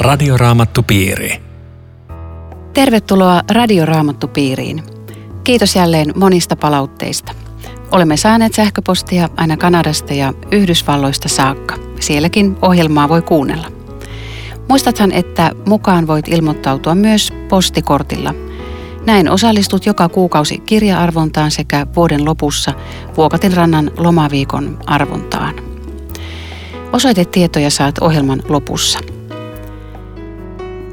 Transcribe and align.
Radioraamattupiiri. 0.00 1.42
Tervetuloa 2.72 3.42
Radioraamattupiiriin. 3.50 4.82
Kiitos 5.44 5.76
jälleen 5.76 6.12
monista 6.16 6.56
palautteista. 6.56 7.32
Olemme 7.92 8.16
saaneet 8.16 8.54
sähköpostia 8.54 9.28
aina 9.36 9.56
Kanadasta 9.56 10.14
ja 10.14 10.32
Yhdysvalloista 10.52 11.28
saakka. 11.28 11.76
Sielläkin 12.00 12.56
ohjelmaa 12.62 13.08
voi 13.08 13.22
kuunnella. 13.22 13.66
Muistathan, 14.68 15.12
että 15.12 15.52
mukaan 15.66 16.06
voit 16.06 16.28
ilmoittautua 16.28 16.94
myös 16.94 17.32
postikortilla. 17.48 18.34
Näin 19.06 19.30
osallistut 19.30 19.86
joka 19.86 20.08
kuukausi 20.08 20.58
kirja-arvontaan 20.58 21.50
sekä 21.50 21.86
vuoden 21.96 22.24
lopussa 22.24 22.72
Vuokatin 23.16 23.52
rannan 23.52 23.90
lomaviikon 23.96 24.78
arvontaan. 24.86 25.54
Osoitetietoja 26.92 27.70
saat 27.70 27.98
ohjelman 27.98 28.42
lopussa. 28.48 28.98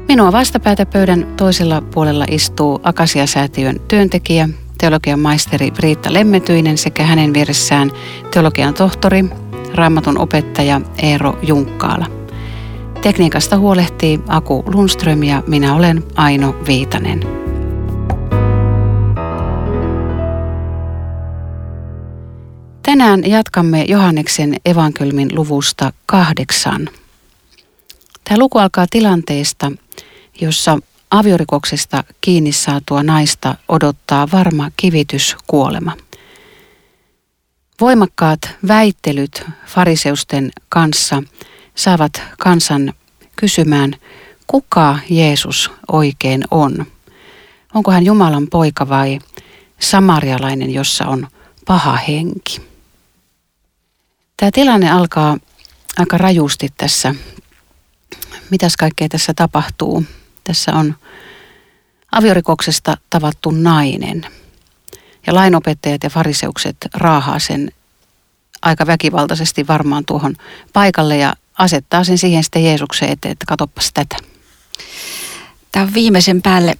Minua 0.08 0.32
vastapäätä 0.32 0.86
pöydän 0.86 1.34
toisella 1.36 1.80
puolella 1.80 2.24
istuu 2.30 2.80
Akasia-säätiön 2.82 3.80
työntekijä, 3.88 4.48
teologian 4.78 5.20
maisteri 5.20 5.72
Riitta 5.78 6.12
Lemmetyinen 6.12 6.78
sekä 6.78 7.04
hänen 7.04 7.34
vieressään 7.34 7.90
teologian 8.30 8.74
tohtori, 8.74 9.24
raamatun 9.74 10.18
opettaja 10.18 10.80
Eero 11.02 11.38
Junkkaala. 11.42 12.06
Tekniikasta 13.02 13.58
huolehtii 13.58 14.20
Aku 14.28 14.64
Lundström 14.66 15.22
ja 15.22 15.42
minä 15.46 15.74
olen 15.74 16.04
Aino 16.16 16.56
Viitanen. 16.66 17.20
Tänään 22.82 23.30
jatkamme 23.30 23.84
Johanneksen 23.88 24.56
evankelmin 24.64 25.28
luvusta 25.34 25.92
kahdeksan. 26.06 26.88
Tämä 28.24 28.38
luku 28.38 28.58
alkaa 28.58 28.86
tilanteesta, 28.90 29.72
jossa 30.40 30.78
aviorikoksesta 31.10 32.04
kiinni 32.20 32.52
saatua 32.52 33.02
naista 33.02 33.54
odottaa 33.68 34.28
varma 34.32 34.70
kivityskuolema. 34.76 35.92
Voimakkaat 37.80 38.40
väittelyt 38.68 39.44
fariseusten 39.66 40.50
kanssa 40.68 41.22
saavat 41.74 42.22
kansan 42.38 42.94
kysymään, 43.36 43.94
kuka 44.46 44.98
Jeesus 45.10 45.70
oikein 45.92 46.44
on. 46.50 46.86
Onko 47.74 47.90
hän 47.90 48.04
Jumalan 48.04 48.46
poika 48.50 48.88
vai 48.88 49.18
samarialainen, 49.80 50.70
jossa 50.74 51.06
on 51.06 51.28
paha 51.66 51.96
henki? 51.96 52.60
Tämä 54.36 54.50
tilanne 54.50 54.90
alkaa 54.90 55.38
aika 55.96 56.18
rajusti 56.18 56.68
tässä. 56.76 57.14
Mitäs 58.50 58.76
kaikkea 58.76 59.08
tässä 59.08 59.32
tapahtuu? 59.36 60.04
Tässä 60.48 60.74
on 60.74 60.94
aviorikoksesta 62.12 62.96
tavattu 63.10 63.50
nainen. 63.50 64.26
Ja 65.26 65.34
lainopettajat 65.34 66.02
ja 66.02 66.10
fariseukset 66.10 66.76
raahaa 66.94 67.38
sen 67.38 67.72
aika 68.62 68.86
väkivaltaisesti 68.86 69.66
varmaan 69.66 70.04
tuohon 70.04 70.36
paikalle 70.72 71.16
ja 71.16 71.34
asettaa 71.58 72.04
sen 72.04 72.18
siihen 72.18 72.44
sitten 72.44 72.64
Jeesuksen 72.64 73.08
eteen, 73.08 73.32
että 73.32 73.46
katoppas 73.46 73.90
tätä. 73.94 74.16
Tämä 75.72 75.82
on 75.82 75.94
viimeisen 75.94 76.42
päälle 76.42 76.74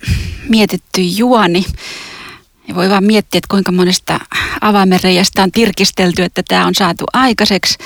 mietitty 0.48 1.00
juoni. 1.00 1.64
Ja 2.69 2.74
voi 2.74 2.91
vaan 2.91 3.05
miettiä, 3.05 3.39
että 3.39 3.50
kuinka 3.50 3.72
monesta 3.72 4.20
avaimenreijästä 4.61 5.42
on 5.42 5.52
tirkistelty, 5.52 6.22
että 6.22 6.42
tämä 6.48 6.66
on 6.66 6.74
saatu 6.74 7.05
aikaiseksi. 7.12 7.78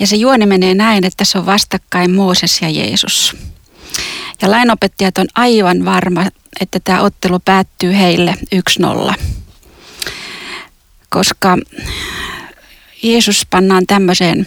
Ja 0.00 0.06
se 0.06 0.16
juoni 0.16 0.46
menee 0.46 0.74
näin, 0.74 1.04
että 1.04 1.24
se 1.24 1.38
on 1.38 1.46
vastakkain 1.46 2.10
Mooses 2.10 2.62
ja 2.62 2.70
Jeesus. 2.70 3.36
Ja 4.42 4.50
lainopettajat 4.50 5.18
on 5.18 5.26
aivan 5.34 5.84
varma, 5.84 6.24
että 6.60 6.80
tämä 6.84 7.00
ottelu 7.00 7.38
päättyy 7.44 7.96
heille 7.96 8.34
1-0. 9.10 9.14
Koska 11.08 11.58
Jeesus 13.02 13.46
pannaan 13.50 13.86
tämmöiseen 13.86 14.46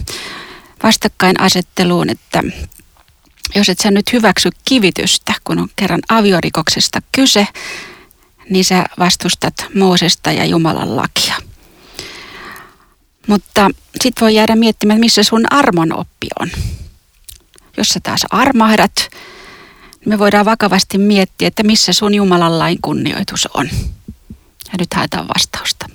vastakkainasetteluun, 0.82 2.10
että 2.10 2.42
jos 3.54 3.68
et 3.68 3.78
sä 3.78 3.90
nyt 3.90 4.12
hyväksy 4.12 4.50
kivitystä, 4.64 5.34
kun 5.44 5.58
on 5.58 5.68
kerran 5.76 6.00
aviorikoksesta 6.08 7.02
kyse, 7.12 7.46
niin 8.50 8.64
sä 8.64 8.84
vastustat 8.98 9.54
Moosesta 9.74 10.32
ja 10.32 10.44
Jumalan 10.44 10.96
lakia. 10.96 11.34
Mutta 13.26 13.70
sit 14.02 14.14
voi 14.20 14.34
jäädä 14.34 14.56
miettimään, 14.56 15.00
missä 15.00 15.22
sun 15.22 15.52
armon 15.52 15.92
oppi 15.92 16.26
on. 16.40 16.50
Jos 17.76 17.88
sä 17.88 18.00
taas 18.02 18.20
armahdat, 18.30 19.08
me 20.08 20.18
voidaan 20.18 20.44
vakavasti 20.44 20.98
miettiä, 20.98 21.48
että 21.48 21.62
missä 21.62 21.92
sun 21.92 22.14
Jumalan 22.14 22.58
lain 22.58 22.78
kunnioitus 22.82 23.48
on. 23.54 23.68
Ja 24.72 24.74
nyt 24.78 24.94
haetaan 24.94 25.28
vastausta. 25.28 25.86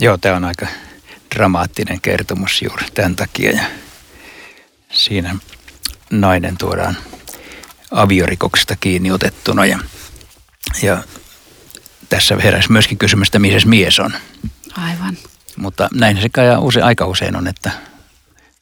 Joo, 0.00 0.18
tämä 0.18 0.36
on 0.36 0.44
aika 0.44 0.66
dramaattinen 1.34 2.00
kertomus 2.00 2.62
juuri 2.62 2.86
tämän 2.94 3.16
takia. 3.16 3.50
Ja 3.50 3.62
siinä 4.92 5.36
nainen 6.10 6.56
tuodaan 6.58 6.96
aviorikoksesta 7.90 8.76
kiinni 8.76 9.10
otettuna 9.10 9.66
ja, 9.66 9.78
ja 10.82 11.04
tässä 12.08 12.36
heräsi 12.42 12.72
myöskin 12.72 12.98
kysymys, 12.98 13.28
että 13.28 13.38
missä 13.38 13.68
mies 13.68 14.00
on. 14.00 14.14
Aivan. 14.76 15.18
Mutta 15.56 15.88
näin 15.94 16.22
se 16.22 16.28
kai 16.28 16.56
use, 16.58 16.82
aika 16.82 17.06
usein 17.06 17.36
on, 17.36 17.48
että 17.48 17.70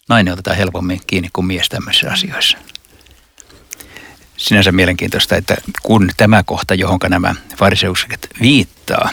nainen 0.09 0.33
otetaan 0.33 0.57
helpommin 0.57 1.01
kiinni 1.07 1.29
kuin 1.33 1.47
mies 1.47 1.69
tämmöisissä 1.69 2.13
asioissa. 2.13 2.59
Sinänsä 4.45 4.73
mielenkiintoista, 4.73 5.37
että 5.37 5.57
kun 5.83 6.11
tämä 6.17 6.43
kohta, 6.43 6.75
johon 6.75 6.99
nämä 7.09 7.35
fariseukset 7.57 8.29
viittaa, 8.41 9.11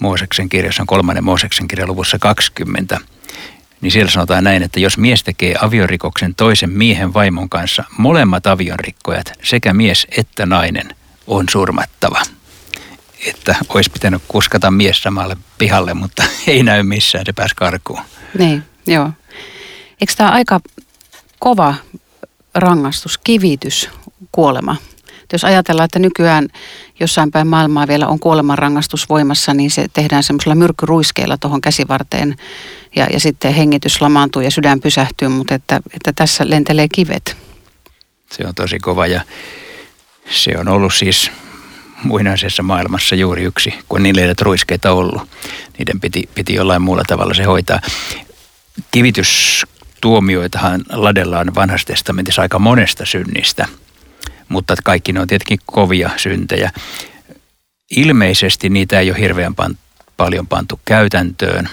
Mooseksen 0.00 0.48
kirjassa 0.48 0.82
on 0.82 0.86
kolmannen 0.86 1.24
Mooseksen 1.24 1.68
kirja 1.68 1.86
luvussa 1.86 2.18
20, 2.18 3.00
niin 3.80 3.92
siellä 3.92 4.10
sanotaan 4.10 4.44
näin, 4.44 4.62
että 4.62 4.80
jos 4.80 4.98
mies 4.98 5.24
tekee 5.24 5.54
aviorikoksen 5.60 6.34
toisen 6.34 6.70
miehen 6.70 7.14
vaimon 7.14 7.48
kanssa, 7.48 7.84
molemmat 7.98 8.46
avionrikkojat, 8.46 9.32
sekä 9.42 9.72
mies 9.74 10.06
että 10.16 10.46
nainen, 10.46 10.96
on 11.26 11.48
surmattava. 11.50 12.22
Että 13.26 13.54
olisi 13.68 13.90
pitänyt 13.90 14.22
kuskata 14.28 14.70
mies 14.70 15.02
samalle 15.02 15.36
pihalle, 15.58 15.94
mutta 15.94 16.24
ei 16.46 16.62
näy 16.62 16.82
missään, 16.82 17.26
se 17.26 17.32
pääsi 17.32 17.54
karkuun. 17.54 18.00
Niin, 18.38 18.62
joo. 18.86 19.10
Eikö 20.00 20.12
tämä 20.16 20.30
aika 20.30 20.60
kova 21.38 21.74
rangaistus, 22.54 23.18
kivitys, 23.18 23.90
kuolema? 24.32 24.76
Jos 25.32 25.44
ajatellaan, 25.44 25.84
että 25.84 25.98
nykyään 25.98 26.48
jossain 27.00 27.30
päin 27.30 27.46
maailmaa 27.46 27.88
vielä 27.88 28.06
on 28.06 28.20
kuolemanrangaistus 28.20 29.08
voimassa, 29.08 29.54
niin 29.54 29.70
se 29.70 29.86
tehdään 29.92 30.22
semmoisella 30.22 30.54
myrkkyruiskeilla 30.54 31.36
tuohon 31.36 31.60
käsivarteen 31.60 32.36
ja, 32.96 33.06
ja 33.12 33.20
sitten 33.20 33.54
hengitys 33.54 34.00
lamaantuu 34.00 34.42
ja 34.42 34.50
sydän 34.50 34.80
pysähtyy, 34.80 35.28
mutta 35.28 35.54
että, 35.54 35.80
että 35.94 36.12
tässä 36.12 36.50
lentelee 36.50 36.86
kivet. 36.94 37.36
Se 38.32 38.46
on 38.46 38.54
tosi 38.54 38.78
kova 38.78 39.06
ja 39.06 39.20
se 40.30 40.58
on 40.58 40.68
ollut 40.68 40.94
siis 40.94 41.30
muinaisessa 42.04 42.62
maailmassa 42.62 43.14
juuri 43.14 43.44
yksi, 43.44 43.74
kun 43.88 44.02
niillä 44.02 44.20
ei 44.20 44.26
ole 44.26 44.34
ruiskeita 44.40 44.92
ollut. 44.92 45.22
Niiden 45.78 46.00
piti, 46.00 46.28
piti 46.34 46.54
jollain 46.54 46.82
muulla 46.82 47.02
tavalla 47.06 47.34
se 47.34 47.44
hoitaa. 47.44 47.80
Kivitystuomioitahan 48.90 50.84
ladellaan 50.92 51.54
vanhassa 51.54 51.86
testamentissa 51.86 52.42
aika 52.42 52.58
monesta 52.58 53.06
synnistä– 53.06 53.68
mutta 54.50 54.74
kaikki 54.84 55.12
ne 55.12 55.20
on 55.20 55.26
tietenkin 55.26 55.58
kovia 55.66 56.10
syntejä. 56.16 56.70
Ilmeisesti 57.90 58.68
niitä 58.68 59.00
ei 59.00 59.10
ole 59.10 59.20
hirveän 59.20 59.54
pan, 59.54 59.78
paljon 60.16 60.46
pantu 60.46 60.80
käytäntöön, 60.84 61.68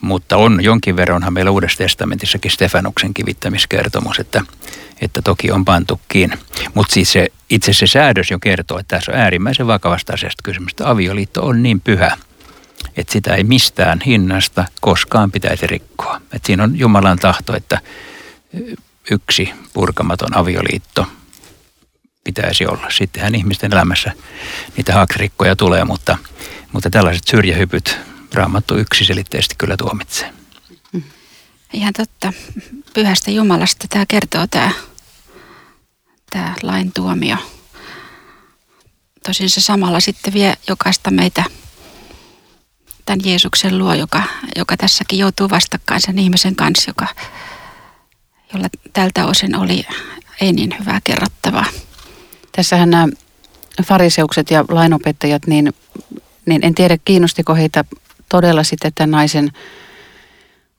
mutta 0.00 0.36
on 0.36 0.64
jonkin 0.64 0.96
verranhan 0.96 1.32
meillä 1.32 1.50
Uudessa 1.50 1.78
testamentissakin 1.78 2.50
Stefanuksen 2.50 3.14
kivittämiskertomus, 3.14 4.18
että, 4.18 4.42
että 5.00 5.22
toki 5.22 5.50
on 5.50 5.64
pantukin. 5.64 6.32
Mutta 6.74 6.94
siis 6.94 7.12
se, 7.12 7.28
itse 7.50 7.72
se 7.72 7.86
säädös 7.86 8.30
jo 8.30 8.38
kertoo, 8.38 8.78
että 8.78 8.96
tässä 8.96 9.12
on 9.12 9.18
äärimmäisen 9.18 9.66
vakavasta 9.66 10.12
asiasta 10.12 10.42
kysymys, 10.42 10.72
että 10.72 10.90
avioliitto 10.90 11.46
on 11.46 11.62
niin 11.62 11.80
pyhä, 11.80 12.16
että 12.96 13.12
sitä 13.12 13.34
ei 13.34 13.44
mistään 13.44 14.00
hinnasta 14.06 14.64
koskaan 14.80 15.30
pitäisi 15.30 15.66
rikkoa. 15.66 16.20
Et 16.32 16.44
siinä 16.44 16.64
on 16.64 16.78
Jumalan 16.78 17.18
tahto, 17.18 17.56
että 17.56 17.80
yksi 19.10 19.50
purkamaton 19.72 20.36
avioliitto 20.36 21.06
pitäisi 22.26 22.66
olla. 22.66 22.86
Sittenhän 22.90 23.34
ihmisten 23.34 23.72
elämässä 23.72 24.12
niitä 24.76 24.94
haaksirikkoja 24.94 25.56
tulee, 25.56 25.84
mutta, 25.84 26.18
mutta 26.72 26.90
tällaiset 26.90 27.26
syrjähypyt 27.26 27.98
raamattu 28.34 28.76
yksiselitteisesti 28.78 29.54
kyllä 29.58 29.76
tuomitsee. 29.76 30.32
Ihan 31.72 31.92
totta. 31.96 32.32
Pyhästä 32.94 33.30
Jumalasta 33.30 33.86
tämä 33.88 34.04
kertoo 34.08 34.46
tämä, 34.46 34.70
tämä 36.30 36.54
lain 36.62 36.92
tuomio. 36.92 37.36
Tosin 39.26 39.50
se 39.50 39.60
samalla 39.60 40.00
sitten 40.00 40.32
vie 40.32 40.54
jokaista 40.68 41.10
meitä 41.10 41.44
tämän 43.06 43.20
Jeesuksen 43.24 43.78
luo, 43.78 43.94
joka, 43.94 44.22
joka 44.56 44.76
tässäkin 44.76 45.18
joutuu 45.18 45.50
vastakkain 45.50 46.00
sen 46.00 46.18
ihmisen 46.18 46.56
kanssa, 46.56 46.90
joka, 46.90 47.06
jolla 48.52 48.68
tältä 48.92 49.26
osin 49.26 49.56
oli 49.56 49.86
ei 50.40 50.52
niin 50.52 50.76
hyvää 50.80 51.00
kerrottavaa. 51.04 51.66
Tässähän 52.56 52.90
nämä 52.90 53.08
fariseukset 53.84 54.50
ja 54.50 54.64
lainopettajat, 54.68 55.46
niin, 55.46 55.72
niin 56.46 56.64
en 56.64 56.74
tiedä 56.74 56.98
kiinnostiko 57.04 57.54
heitä 57.54 57.84
todella 58.28 58.62
sitten 58.62 58.92
tämän 58.94 59.10
naisen 59.10 59.52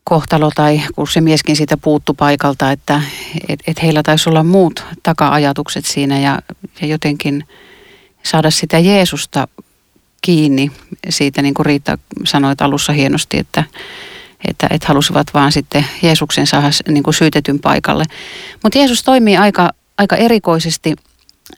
kohtalo 0.04 0.52
tai 0.56 0.82
kun 0.96 1.08
se 1.08 1.22
mieskin 1.22 1.56
siitä 1.56 1.78
puuttu 1.78 2.14
paikalta, 2.14 2.72
että 2.72 3.02
et, 3.50 3.60
et 3.68 3.84
heillä 3.84 4.04
taisi 4.04 4.30
olla 4.30 4.44
muut 4.44 4.86
taka-ajatukset 5.04 5.86
siinä 5.86 6.20
ja, 6.20 6.40
ja 6.82 6.88
jotenkin 6.88 7.48
saada 8.24 8.52
sitä 8.52 8.80
Jeesusta 8.80 9.48
kiinni 10.22 10.72
siitä, 11.10 11.42
niin 11.42 11.54
kuin 11.54 11.66
Riitta 11.66 11.98
sanoi 12.26 12.56
alussa 12.60 12.94
hienosti, 12.94 13.38
että, 13.38 13.64
että, 14.48 14.68
että 14.70 14.88
halusivat 14.88 15.28
vaan 15.34 15.52
sitten 15.52 15.86
Jeesuksen 16.02 16.48
saada 16.48 16.70
niin 16.88 17.04
kuin 17.04 17.14
syytetyn 17.14 17.60
paikalle. 17.60 18.04
Mutta 18.64 18.78
Jeesus 18.78 19.04
toimii 19.04 19.38
aika, 19.38 19.70
aika 19.98 20.16
erikoisesti– 20.16 20.96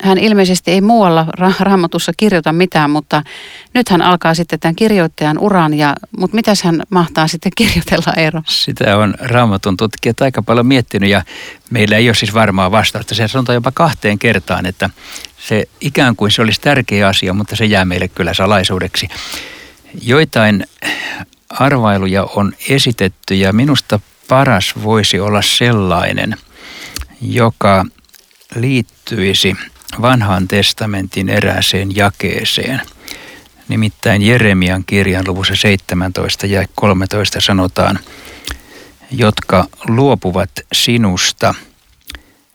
hän 0.03 0.17
ilmeisesti 0.17 0.71
ei 0.71 0.81
muualla 0.81 1.25
ra- 1.39 1.55
raamatussa 1.59 2.11
kirjoita 2.17 2.53
mitään, 2.53 2.89
mutta 2.89 3.23
nyt 3.73 3.89
hän 3.89 4.01
alkaa 4.01 4.33
sitten 4.33 4.59
tämän 4.59 4.75
kirjoittajan 4.75 5.39
uran. 5.39 5.73
Ja, 5.73 5.95
mutta 6.17 6.35
mitäs 6.35 6.63
hän 6.63 6.81
mahtaa 6.89 7.27
sitten 7.27 7.51
kirjoitella, 7.55 8.13
Eero? 8.17 8.41
Sitä 8.45 8.97
on 8.97 9.15
raamatun 9.19 9.77
tutkijat 9.77 10.21
aika 10.21 10.41
paljon 10.41 10.65
miettinyt 10.65 11.09
ja 11.09 11.23
meillä 11.69 11.97
ei 11.97 12.09
ole 12.09 12.15
siis 12.15 12.33
varmaa 12.33 12.71
vastausta. 12.71 13.15
Se 13.15 13.27
sanotaan 13.27 13.53
jopa 13.53 13.71
kahteen 13.71 14.19
kertaan, 14.19 14.65
että 14.65 14.89
se 15.37 15.65
ikään 15.81 16.15
kuin 16.15 16.31
se 16.31 16.41
olisi 16.41 16.61
tärkeä 16.61 17.07
asia, 17.07 17.33
mutta 17.33 17.55
se 17.55 17.65
jää 17.65 17.85
meille 17.85 18.07
kyllä 18.07 18.33
salaisuudeksi. 18.33 19.07
Joitain 20.01 20.65
arvailuja 21.49 22.23
on 22.23 22.53
esitetty 22.69 23.35
ja 23.35 23.53
minusta 23.53 23.99
paras 24.27 24.73
voisi 24.83 25.19
olla 25.19 25.41
sellainen, 25.41 26.35
joka 27.21 27.85
liittyisi 28.55 29.55
vanhan 30.01 30.47
testamentin 30.47 31.29
erääseen 31.29 31.95
jakeeseen. 31.95 32.81
Nimittäin 33.67 34.21
Jeremian 34.21 34.83
kirjan 34.85 35.23
luvussa 35.27 35.55
17 35.55 36.45
ja 36.45 36.65
13 36.75 37.41
sanotaan, 37.41 37.99
jotka 39.11 39.65
luopuvat 39.87 40.49
sinusta, 40.73 41.55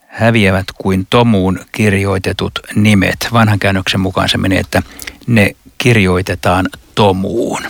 häviävät 0.08 0.66
kuin 0.78 1.06
tomuun 1.10 1.60
kirjoitetut 1.72 2.58
nimet. 2.74 3.28
Vanhan 3.32 3.58
käännöksen 3.58 4.00
mukaan 4.00 4.28
se 4.28 4.38
menee, 4.38 4.58
että 4.58 4.82
ne 5.26 5.56
kirjoitetaan 5.78 6.68
tomuun. 6.94 7.62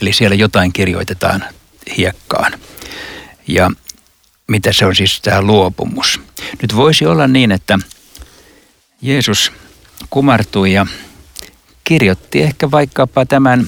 Eli 0.00 0.12
siellä 0.12 0.36
jotain 0.36 0.72
kirjoitetaan 0.72 1.44
hiekkaan. 1.96 2.52
Ja 3.48 3.70
mitä 4.46 4.72
se 4.72 4.86
on 4.86 4.96
siis 4.96 5.20
tämä 5.20 5.42
luopumus. 5.42 6.20
Nyt 6.62 6.76
voisi 6.76 7.06
olla 7.06 7.26
niin, 7.26 7.52
että 7.52 7.78
Jeesus 9.02 9.52
kumartui 10.10 10.72
ja 10.72 10.86
kirjoitti 11.84 12.42
ehkä 12.42 12.70
vaikkapa 12.70 13.26
tämän, 13.26 13.66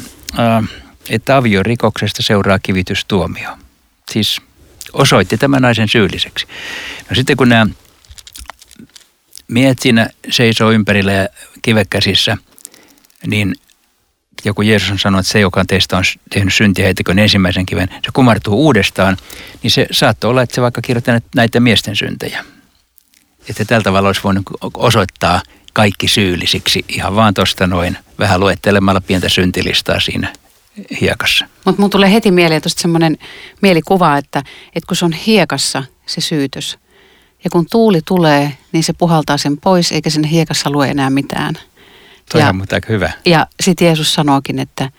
että 1.10 1.36
aviorikoksesta 1.36 2.22
seuraa 2.22 2.58
kivitystuomio. 2.58 3.50
Siis 4.10 4.40
osoitti 4.92 5.38
tämän 5.38 5.62
naisen 5.62 5.88
syylliseksi. 5.88 6.46
No 7.10 7.16
sitten 7.16 7.36
kun 7.36 7.48
nämä 7.48 7.66
miehet 9.48 9.78
siinä 9.78 10.08
seisoo 10.30 10.70
ympärillä 10.70 11.12
ja 11.12 11.28
kivekäsissä, 11.62 12.36
niin 13.26 13.54
joku 14.44 14.62
Jeesus 14.62 14.90
on 14.90 14.98
sanonut, 14.98 15.20
että 15.20 15.32
se, 15.32 15.40
joka 15.40 15.64
teistä 15.64 15.96
on 15.96 16.04
tehnyt 16.30 16.54
syntiä, 16.54 16.84
heittäköön 16.84 17.18
ensimmäisen 17.18 17.66
kiven, 17.66 17.88
se 17.88 18.10
kumartuu 18.12 18.64
uudestaan, 18.64 19.16
niin 19.62 19.70
se 19.70 19.86
saattoi 19.90 20.30
olla, 20.30 20.42
että 20.42 20.54
se 20.54 20.62
vaikka 20.62 20.82
kirjoittaa 20.82 21.20
näitä 21.34 21.60
miesten 21.60 21.96
syntejä 21.96 22.44
että 23.48 23.64
tällä 23.64 23.82
tavalla 23.82 24.08
olisi 24.08 24.20
voinut 24.24 24.44
osoittaa 24.74 25.42
kaikki 25.72 26.08
syyllisiksi 26.08 26.84
ihan 26.88 27.16
vaan 27.16 27.34
tuosta 27.34 27.66
noin 27.66 27.98
vähän 28.18 28.40
luettelemalla 28.40 29.00
pientä 29.00 29.28
syntilistaa 29.28 30.00
siinä 30.00 30.32
hiekassa. 31.00 31.46
Mutta 31.64 31.80
mun 31.80 31.90
tulee 31.90 32.12
heti 32.12 32.30
mieleen 32.30 32.62
tuosta 32.62 32.82
semmoinen 32.82 33.18
mielikuva, 33.62 34.16
että, 34.16 34.38
että 34.66 34.86
kun 34.86 34.96
se 34.96 35.04
on 35.04 35.12
hiekassa 35.12 35.84
se 36.06 36.20
syytös 36.20 36.78
ja 37.44 37.50
kun 37.50 37.66
tuuli 37.70 38.00
tulee, 38.04 38.58
niin 38.72 38.84
se 38.84 38.92
puhaltaa 38.92 39.38
sen 39.38 39.56
pois 39.56 39.92
eikä 39.92 40.10
sen 40.10 40.24
hiekassa 40.24 40.70
lue 40.70 40.88
enää 40.88 41.10
mitään. 41.10 41.54
Toi 42.32 42.40
ja, 42.40 42.48
on 42.48 42.60
aika 42.72 42.86
hyvä. 42.88 43.12
Ja 43.24 43.46
sitten 43.60 43.86
Jeesus 43.86 44.14
sanookin, 44.14 44.58
että, 44.58 44.90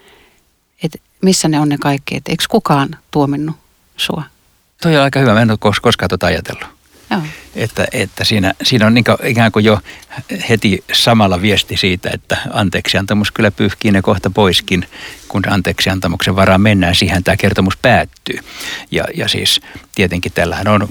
että 0.83 0.97
missä 1.21 1.47
ne 1.47 1.59
on 1.59 1.69
ne 1.69 1.77
kaikki, 1.77 2.15
että 2.15 2.31
eikö 2.31 2.43
kukaan 2.49 2.97
tuominnut 3.11 3.55
sua? 3.97 4.23
Toi 4.81 4.97
on 4.97 5.03
aika 5.03 5.19
hyvä, 5.19 5.33
mä 5.33 5.41
en 5.41 5.51
ole 5.51 5.59
koskaan 5.81 6.09
tuota 6.09 6.27
ajatellut. 6.27 6.74
Joo. 7.11 7.21
Että, 7.55 7.87
että 7.91 8.23
siinä, 8.23 8.53
siinä 8.63 8.87
on 8.87 8.93
niin 8.93 9.05
ikään 9.23 9.51
kuin 9.51 9.65
jo 9.65 9.79
heti 10.49 10.83
samalla 10.93 11.41
viesti 11.41 11.77
siitä, 11.77 12.09
että 12.13 12.37
anteeksiantamus 12.53 13.31
kyllä 13.31 13.51
pyyhkii 13.51 13.91
ne 13.91 14.01
kohta 14.01 14.29
poiskin, 14.29 14.87
kun 15.27 15.41
anteeksiantamuksen 15.49 16.35
varaan 16.35 16.61
mennään. 16.61 16.95
Siihen 16.95 17.23
tämä 17.23 17.37
kertomus 17.37 17.77
päättyy. 17.77 18.39
Ja, 18.91 19.03
ja 19.15 19.27
siis 19.27 19.61
tietenkin 19.95 20.31
tällähän 20.31 20.67
on 20.67 20.89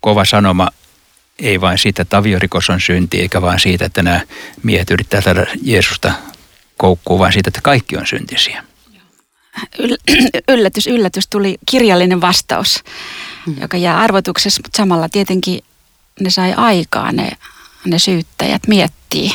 kova 0.00 0.24
sanoma 0.24 0.68
ei 1.38 1.60
vain 1.60 1.78
siitä, 1.78 2.02
että 2.02 2.16
aviorikos 2.16 2.70
on 2.70 2.80
synti, 2.80 3.20
eikä 3.20 3.42
vain 3.42 3.60
siitä, 3.60 3.84
että 3.84 4.02
nämä 4.02 4.20
miehet 4.62 4.90
yrittävät 4.90 5.24
saada 5.24 5.46
Jeesusta 5.62 6.12
koukkuun, 6.76 7.20
vaan 7.20 7.32
siitä, 7.32 7.48
että 7.48 7.60
kaikki 7.60 7.96
on 7.96 8.06
syntisiä. 8.06 8.64
Yllätys, 10.48 10.86
yllätys, 10.86 11.28
tuli 11.28 11.58
kirjallinen 11.70 12.20
vastaus 12.20 12.84
mm. 13.46 13.56
joka 13.60 13.76
jää 13.76 13.98
arvotuksessa, 13.98 14.62
mutta 14.64 14.76
samalla 14.76 15.08
tietenkin 15.08 15.60
ne 16.20 16.30
sai 16.30 16.54
aikaa, 16.56 17.12
ne, 17.12 17.30
ne 17.84 17.98
syyttäjät 17.98 18.62
miettii 18.66 19.30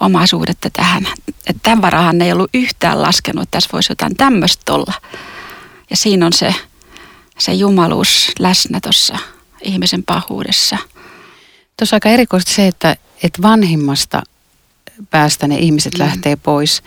omaa 0.00 0.26
suhdetta 0.26 0.70
tähän. 0.70 1.06
Että 1.28 1.60
tämän 1.62 1.82
varahan 1.82 2.22
ei 2.22 2.32
ollut 2.32 2.50
yhtään 2.54 3.02
laskenut, 3.02 3.42
että 3.42 3.56
tässä 3.56 3.70
voisi 3.72 3.92
jotain 3.92 4.16
tämmöistä 4.16 4.72
olla. 4.72 4.92
Ja 5.90 5.96
siinä 5.96 6.26
on 6.26 6.32
se, 6.32 6.54
se 7.38 7.52
jumaluus 7.52 8.32
läsnä 8.38 8.80
tuossa 8.82 9.18
ihmisen 9.62 10.02
pahuudessa. 10.02 10.78
Tuossa 11.76 11.96
aika 11.96 12.08
erikoisesti 12.08 12.54
se, 12.54 12.66
että, 12.66 12.96
että 13.22 13.42
vanhimmasta 13.42 14.22
päästä 15.10 15.48
ne 15.48 15.58
ihmiset 15.58 15.92
mm. 15.94 15.98
lähtee 15.98 16.36
pois. 16.36 16.82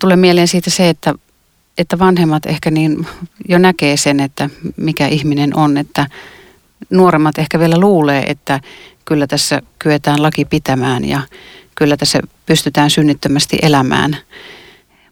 Tulee 0.00 0.16
mieleen 0.16 0.48
siitä 0.48 0.70
se, 0.70 0.88
että 0.88 1.14
että 1.78 1.98
vanhemmat 1.98 2.46
ehkä 2.46 2.70
niin 2.70 3.06
jo 3.48 3.58
näkee 3.58 3.96
sen, 3.96 4.20
että 4.20 4.50
mikä 4.76 5.06
ihminen 5.06 5.56
on, 5.56 5.76
että 5.76 6.06
nuoremmat 6.90 7.38
ehkä 7.38 7.58
vielä 7.58 7.78
luulee, 7.78 8.22
että 8.26 8.60
kyllä 9.04 9.26
tässä 9.26 9.62
kyetään 9.78 10.22
laki 10.22 10.44
pitämään 10.44 11.04
ja 11.04 11.20
kyllä 11.74 11.96
tässä 11.96 12.20
pystytään 12.46 12.90
synnittömästi 12.90 13.58
elämään. 13.62 14.16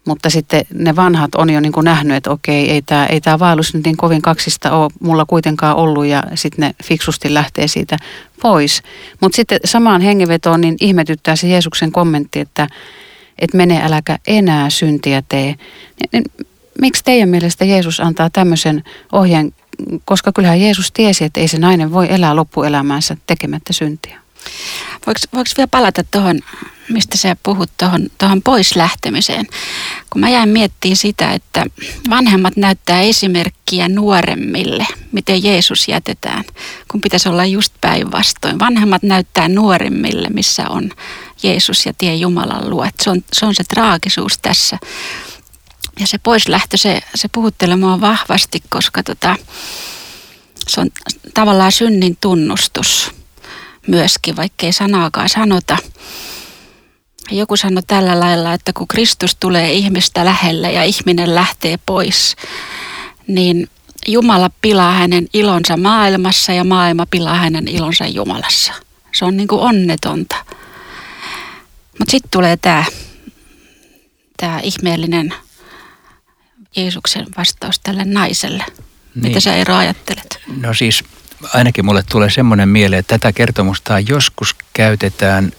Mutta 0.05 0.31
sitten 0.31 0.62
ne 0.75 0.97
vanhat 0.97 1.35
on 1.35 1.50
jo 1.50 1.61
niin 1.61 1.73
kuin 1.73 1.85
nähnyt, 1.85 2.17
että 2.17 2.31
okei, 2.31 2.71
ei 2.71 2.83
tämä 2.83 3.07
ei 3.07 3.21
tää 3.21 3.38
vaellus 3.38 3.75
nyt 3.75 3.85
niin 3.85 3.97
kovin 3.97 4.23
kaksista 4.23 4.71
ole 4.71 4.90
mulla 5.00 5.25
kuitenkaan 5.25 5.76
ollut 5.76 6.07
ja 6.07 6.23
sitten 6.35 6.61
ne 6.61 6.75
fiksusti 6.85 7.35
lähtee 7.35 7.69
siitä 7.69 7.97
pois. 8.43 8.83
Mutta 9.21 9.37
sitten 9.37 9.61
samaan 9.64 10.00
hengenvetoon 10.00 10.61
niin 10.61 10.76
ihmetyttää 10.81 11.37
se 11.37 11.49
Jeesuksen 11.49 11.93
kommentti, 11.93 12.40
että, 12.40 12.69
että 13.41 13.57
mene 13.57 13.83
äläkä 13.83 14.19
enää 14.27 14.71
syntiä 14.71 15.23
tee. 15.29 15.55
Niin 16.13 16.25
miksi 16.81 17.05
teidän 17.05 17.29
mielestä 17.29 17.65
Jeesus 17.65 18.01
antaa 18.01 18.31
tämmöisen 18.31 18.85
ohjeen, 19.13 19.55
koska 20.05 20.33
kyllähän 20.33 20.61
Jeesus 20.61 20.93
tiesi, 20.93 21.25
että 21.25 21.41
ei 21.41 21.49
se 21.49 21.59
nainen 21.59 21.93
voi 21.93 22.13
elää 22.13 22.37
loppuelämäänsä 22.37 23.17
tekemättä 23.27 23.73
syntiä. 23.73 24.21
Voiko, 25.07 25.21
voiko 25.33 25.51
vielä 25.57 25.69
palata 25.69 26.05
tuohon, 26.11 26.41
mistä 26.89 27.17
sä 27.17 27.37
puhut, 27.43 27.71
tuohon, 27.77 28.07
tuohon 28.19 28.43
pois 28.43 28.77
lähtemiseen? 28.77 29.47
Kun 30.11 30.21
mä 30.21 30.29
jäin 30.29 30.49
miettimään 30.49 30.97
sitä, 30.97 31.33
että 31.33 31.67
vanhemmat 32.11 32.57
näyttää 32.57 33.01
esimerkkiä 33.01 33.89
nuoremmille, 33.89 34.87
miten 35.13 35.45
Jeesus 35.45 35.89
jätetään, 35.89 36.45
kun 36.91 37.01
pitäisi 37.01 37.29
olla 37.29 37.45
just 37.45 37.73
päinvastoin. 37.81 38.59
Vanhemmat 38.59 39.03
näyttää 39.03 39.49
nuoremmille, 39.49 40.29
missä 40.29 40.69
on 40.69 40.91
Jeesus 41.43 41.87
ja 41.87 41.93
tie 41.99 42.15
Jumalan 42.15 42.71
luo. 42.71 42.87
Se 43.03 43.11
on, 43.11 43.25
se 43.33 43.47
on 43.47 43.55
se 43.55 43.65
traagisuus 43.65 44.39
tässä. 44.39 44.79
Ja 46.01 46.07
se 46.07 46.19
poislähtö, 46.19 46.77
se, 46.77 47.01
se 47.15 47.29
puhuttelee 47.29 47.77
mua 47.77 48.01
vahvasti, 48.01 48.63
koska 48.69 49.03
tota, 49.03 49.37
se 50.69 50.81
on 50.81 50.91
tavallaan 51.35 51.73
synnin 51.73 52.17
tunnustus 52.21 53.20
myöskin, 53.91 54.37
vaikkei 54.37 54.73
sanaakaan 54.73 55.29
sanota. 55.29 55.79
Joku 57.31 57.57
sanoi 57.57 57.83
tällä 57.87 58.21
lailla, 58.21 58.55
että 58.55 58.73
kun 58.73 58.89
Kristus 58.89 59.37
tulee 59.41 59.73
ihmistä 59.73 60.25
lähelle 60.25 60.73
ja 60.73 60.85
ihminen 60.85 61.35
lähtee 61.35 61.79
pois, 61.87 62.37
niin 63.27 63.69
Jumala 64.07 64.51
pilaa 64.63 64.93
hänen 64.93 65.27
ilonsa 65.33 65.77
maailmassa 65.77 66.53
ja 66.53 66.65
maailma 66.65 67.07
pilaa 67.11 67.35
hänen 67.35 67.69
ilonsa 67.69 68.07
Jumalassa. 68.07 68.73
Se 69.13 69.25
on 69.25 69.37
niin 69.37 69.49
kuin 69.49 69.61
onnetonta. 69.61 70.37
Mutta 71.99 72.11
sitten 72.11 72.31
tulee 72.31 72.57
tämä 72.57 72.85
tää 74.37 74.61
ihmeellinen 74.61 75.35
Jeesuksen 76.77 77.27
vastaus 77.37 77.81
tälle 77.81 78.05
naiselle? 78.05 78.65
Niin. 78.69 78.83
Mitä 79.15 79.41
sä 79.41 79.55
Eero 79.55 79.77
ajattelet? 79.77 80.41
No 80.61 80.75
siis 80.75 81.05
ainakin 81.55 81.85
mulle 81.85 82.03
tulee 82.11 82.31
semmoinen 82.31 82.69
mieleen, 82.69 83.01
että 83.01 83.19
tätä 83.19 83.33
kertomusta 83.33 84.01
joskus 84.01 84.57
käytetään 84.73 85.53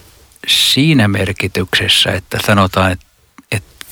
siinä 0.48 1.08
merkityksessä, 1.08 2.12
että 2.12 2.40
sanotaan, 2.46 2.92
että, 2.92 3.06
että 3.52 3.86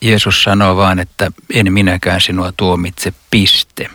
Jeesus 0.00 0.42
sanoo 0.42 0.76
vaan, 0.76 0.98
että 0.98 1.32
en 1.54 1.72
minäkään 1.72 2.20
sinua 2.20 2.52
tuomitse, 2.56 3.12
piste. 3.30 3.90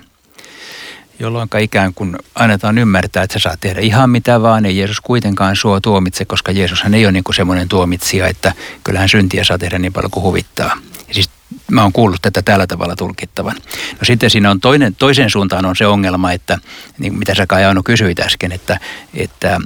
Jolloin 1.20 1.50
ikään 1.62 1.94
kuin 1.94 2.18
annetaan 2.36 2.78
ymmärtää, 2.78 3.24
että 3.24 3.40
sä 3.40 3.44
saat 3.44 3.60
tehdä 3.60 3.80
ihan 3.80 4.10
mitä 4.10 4.42
vaan, 4.42 4.66
ei 4.66 4.78
Jeesus 4.78 5.02
kuitenkaan 5.02 5.56
sua 5.56 5.82
tuomitse, 5.82 6.26
koska 6.26 6.52
Jeesushan 6.52 6.94
ei 6.94 7.06
ole 7.06 7.12
niin 7.12 7.24
semmoinen 7.36 7.70
tuomitsija, 7.70 8.28
että 8.28 8.54
kyllähän 8.84 9.10
syntiä 9.10 9.44
saa 9.44 9.58
tehdä 9.58 9.80
niin 9.80 9.94
paljon 9.94 10.12
kuin 10.12 10.24
huvittaa. 10.24 10.78
Ja 11.08 11.14
siis 11.14 11.30
mä 11.72 11.82
oon 11.82 11.94
kuullut 11.94 12.22
tätä 12.22 12.42
tällä 12.42 12.68
tavalla 12.68 12.96
tulkittavan. 12.96 13.56
No 13.92 14.00
sitten 14.04 14.30
siinä 14.30 14.52
on 14.52 14.60
toinen, 14.60 14.96
toisen 14.96 15.30
suuntaan 15.30 15.66
on 15.66 15.76
se 15.76 15.86
ongelma, 15.86 16.32
että 16.32 16.58
niin 16.98 17.18
mitä 17.18 17.36
sä 17.36 17.48
Kai 17.48 17.66
Aino 17.66 17.84
kysyit 17.84 18.20
äsken, 18.20 18.52
että, 18.52 18.80
että 19.14 19.60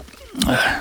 äh, 0.50 0.75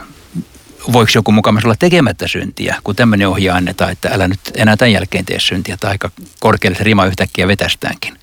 voiko 0.92 1.12
joku 1.14 1.32
mukamassa 1.32 1.68
olla 1.68 1.76
tekemättä 1.78 2.28
syntiä, 2.28 2.76
kun 2.84 2.96
tämmöinen 2.96 3.28
ohje 3.28 3.50
annetaan, 3.50 3.92
että 3.92 4.10
älä 4.12 4.28
nyt 4.28 4.40
enää 4.54 4.76
tämän 4.76 4.92
jälkeen 4.92 5.24
tee 5.24 5.40
syntiä, 5.40 5.76
tai 5.76 5.90
aika 5.90 6.10
korkealle 6.40 6.78
rima 6.80 7.06
yhtäkkiä 7.06 7.48
vetästäänkin. 7.48 8.18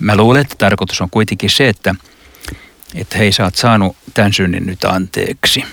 Mä 0.00 0.16
luulen, 0.16 0.40
että 0.40 0.54
tarkoitus 0.58 1.00
on 1.00 1.10
kuitenkin 1.10 1.50
se, 1.50 1.68
että, 1.68 1.94
että 2.94 3.18
hei 3.18 3.32
sä 3.32 3.44
oot 3.44 3.56
saanut 3.56 3.96
tämän 4.14 4.32
synnin 4.32 4.66
nyt 4.66 4.84
anteeksi. 4.84 5.64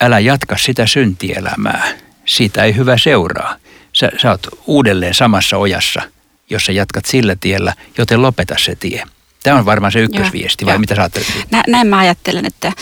Älä 0.00 0.18
jatka 0.18 0.56
sitä 0.56 0.86
syntielämää. 0.86 1.88
Siitä 2.24 2.64
ei 2.64 2.76
hyvä 2.76 2.98
seuraa 2.98 3.56
sä, 3.98 4.10
sä 4.22 4.30
oot 4.30 4.46
uudelleen 4.66 5.14
samassa 5.14 5.56
ojassa, 5.56 6.02
jos 6.50 6.66
sä 6.66 6.72
jatkat 6.72 7.04
sillä 7.04 7.36
tiellä, 7.40 7.74
joten 7.98 8.22
lopeta 8.22 8.54
se 8.58 8.76
tie. 8.76 9.04
Tämä 9.42 9.58
on 9.58 9.64
varmaan 9.64 9.92
se 9.92 10.00
ykkösviesti, 10.00 10.66
vai 10.66 10.74
joo. 10.74 10.78
mitä 10.78 10.94
sä 10.94 11.00
ajattelet? 11.00 11.28
Nä, 11.50 11.62
näin 11.66 11.86
mä 11.86 11.98
ajattelen, 11.98 12.46
että 12.46 12.72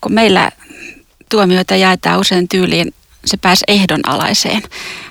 kun 0.00 0.12
meillä 0.12 0.50
tuomioita 1.30 1.76
jaetaan 1.76 2.20
usein 2.20 2.48
tyyliin, 2.48 2.94
se 3.24 3.36
pääsi 3.36 3.64
ehdonalaiseen, 3.68 4.62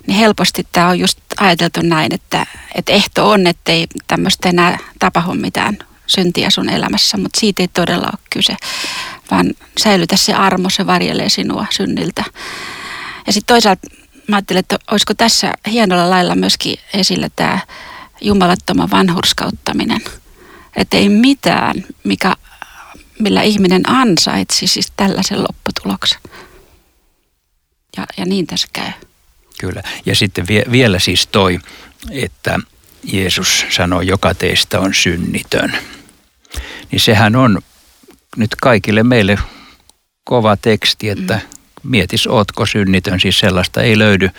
niin 0.07 0.17
helposti 0.17 0.67
tämä 0.71 0.87
on 0.87 0.99
just 0.99 1.19
ajateltu 1.37 1.79
näin, 1.83 2.13
että, 2.13 2.45
että 2.75 2.91
ehto 2.91 3.29
on, 3.29 3.47
ettei 3.47 3.87
tämmöistä 4.07 4.49
enää 4.49 4.77
tapahdu 4.99 5.33
mitään 5.33 5.77
syntiä 6.07 6.49
sun 6.49 6.69
elämässä, 6.69 7.17
mutta 7.17 7.39
siitä 7.39 7.63
ei 7.63 7.67
todella 7.67 8.05
ole 8.05 8.27
kyse, 8.29 8.55
vaan 9.31 9.53
säilytä 9.83 10.17
se 10.17 10.33
armo, 10.33 10.69
se 10.69 10.87
varjelee 10.87 11.29
sinua 11.29 11.65
synniltä. 11.69 12.23
Ja 13.27 13.33
sitten 13.33 13.53
toisaalta 13.53 13.87
mä 14.27 14.35
ajattelin, 14.35 14.59
että 14.59 14.79
olisiko 14.91 15.13
tässä 15.13 15.53
hienolla 15.71 16.09
lailla 16.09 16.35
myöskin 16.35 16.79
esillä 16.93 17.29
tämä 17.35 17.59
jumalattoman 18.21 18.91
vanhurskauttaminen. 18.91 20.01
Että 20.75 20.97
ei 20.97 21.09
mitään, 21.09 21.83
mikä, 22.03 22.35
millä 23.19 23.41
ihminen 23.41 23.89
ansaitsi 23.89 24.67
siis 24.67 24.91
tällaisen 24.97 25.43
lopputuloksen. 25.43 26.19
Ja, 27.97 28.05
ja 28.17 28.25
niin 28.25 28.47
tässä 28.47 28.67
käy. 28.73 28.91
Kyllä. 29.59 29.83
Ja 30.05 30.15
sitten 30.15 30.47
vie, 30.47 30.63
vielä 30.71 30.99
siis 30.99 31.27
toi, 31.27 31.59
että 32.11 32.59
Jeesus 33.03 33.65
sanoo, 33.69 34.01
joka 34.01 34.33
teistä 34.33 34.79
on 34.79 34.93
synnitön. 34.93 35.77
Niin 36.91 36.99
sehän 36.99 37.35
on 37.35 37.61
nyt 38.37 38.55
kaikille 38.55 39.03
meille 39.03 39.39
kova 40.23 40.57
teksti, 40.57 41.09
että 41.09 41.33
mm 41.33 41.54
mietis, 41.85 42.27
ootko 42.27 42.65
synnitön, 42.65 43.19
siis 43.19 43.39
sellaista 43.39 43.81
ei 43.81 43.99
löydy, 43.99 44.29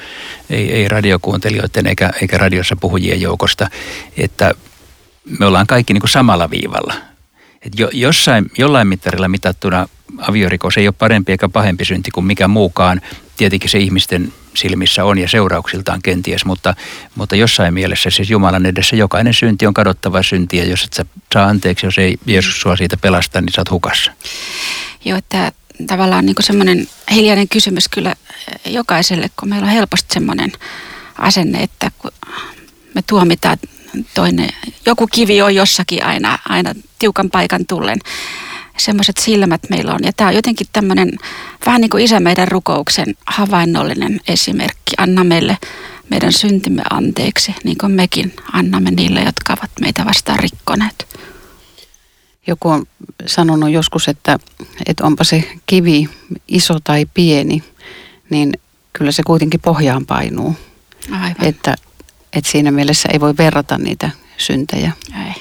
ei, 0.51 0.73
ei 0.73 0.89
radiokuuntelijoiden 0.89 1.87
eikä, 1.87 2.11
eikä 2.23 2.39
radiossa 2.39 2.77
puhujien 2.77 3.21
joukosta, 3.21 3.71
että 4.17 4.55
me 5.39 5.47
ollaan 5.47 5.67
kaikki 5.67 5.93
niin 5.93 6.01
kuin 6.01 6.11
samalla 6.11 6.51
viivalla. 6.51 6.95
Et 7.63 7.79
jo, 7.79 7.91
jossain, 7.93 8.51
jollain 8.59 8.89
mittarilla 8.89 9.29
mitattuna 9.29 9.89
aviorikos 10.19 10.79
ei 10.79 10.89
ole 10.89 10.95
parempi 10.99 11.33
eikä 11.33 11.49
pahempi 11.49 11.85
synti 11.85 12.11
kuin 12.11 12.27
mikä 12.27 12.49
muukaan. 12.49 13.01
Tietenkin 13.37 13.71
se 13.71 13.79
ihmisten 13.79 14.33
silmissä 14.55 15.05
on 15.05 15.19
ja 15.19 15.29
seurauksiltaan 15.29 16.03
kenties, 16.03 16.45
mutta, 16.45 16.75
mutta 17.15 17.37
jossain 17.37 17.75
mielessä 17.75 18.11
siis 18.11 18.31
Jumalan 18.31 18.67
edessä 18.67 18.97
jokainen 18.97 19.35
synti 19.35 19.67
on 19.67 19.75
kadottava 19.75 20.23
synti 20.23 20.57
ja 20.57 20.65
jos 20.65 20.85
et 20.85 20.93
sä 20.93 21.07
saa 21.35 21.47
anteeksi, 21.47 21.87
jos 21.87 21.99
ei 21.99 22.17
Jeesus 22.27 22.61
sua 22.61 22.77
siitä 22.77 22.97
pelasta, 22.97 23.41
niin 23.41 23.53
sä 23.53 23.61
oot 23.61 23.71
hukassa. 23.71 24.13
Joo, 25.05 25.21
tämä 25.29 25.53
tavallaan 25.87 26.27
niin 26.27 26.37
semmoinen 26.41 26.89
hiljainen 27.11 27.49
kysymys 27.49 27.89
kyllä 27.89 28.15
jokaiselle, 28.67 29.31
kun 29.41 29.49
meillä 29.49 29.67
on 29.67 29.73
helposti 29.73 30.15
semmoinen 30.15 30.53
asenne, 31.19 31.63
että 31.63 31.91
kun 31.99 32.11
me 32.95 33.03
tuomitaan 33.03 33.59
toinen, 34.15 34.51
joku 34.87 35.07
kivi 35.07 35.43
on 35.43 35.55
jossakin 35.55 36.05
aina, 36.05 36.39
aina 36.49 36.75
tiukan 36.99 37.31
paikan 37.31 37.67
tullen. 37.67 37.99
Semmoiset 38.79 39.17
silmät 39.17 39.61
meillä 39.71 39.95
on. 39.95 40.05
Ja 40.05 40.13
tämä 40.13 40.29
on 40.29 40.37
jotenkin 40.37 40.67
tämmöinen 40.73 41.13
vähän 41.67 41.81
niin 41.81 41.91
kuin 41.91 42.05
isä 42.05 42.21
meidän 42.21 42.49
rukouksen 42.49 43.15
havainnollinen 43.27 44.21
esimerkki. 44.29 44.95
Anna 44.99 45.25
meille 45.25 45.59
meidän 46.11 46.33
syntimme 46.33 46.83
anteeksi, 46.91 47.55
niin 47.65 47.79
kuin 47.79 47.93
mekin 47.93 48.37
annamme 48.53 48.91
niille, 48.91 49.21
jotka 49.21 49.53
ovat 49.53 49.71
meitä 49.81 50.05
vastaan 50.05 50.39
rikkoneet. 50.39 51.07
Joku 52.47 52.69
on 52.69 52.87
sanonut 53.27 53.71
joskus, 53.71 54.09
että, 54.09 54.39
että 54.87 55.05
onpa 55.05 55.25
se 55.25 55.59
kivi 55.67 56.09
iso 56.49 56.79
tai 56.85 57.07
pieni, 57.15 57.65
niin 58.31 58.53
kyllä 58.93 59.13
se 59.13 59.23
kuitenkin 59.27 59.61
pohjaan 59.61 60.07
painuu. 60.07 60.57
Aivan. 61.11 61.35
Että, 61.43 61.75
että 62.33 62.51
siinä 62.51 62.71
mielessä 62.71 63.09
ei 63.13 63.21
voi 63.21 63.35
verrata 63.39 63.79
niitä 63.79 64.11
syntejä. 64.37 64.93
Ei. 65.27 65.35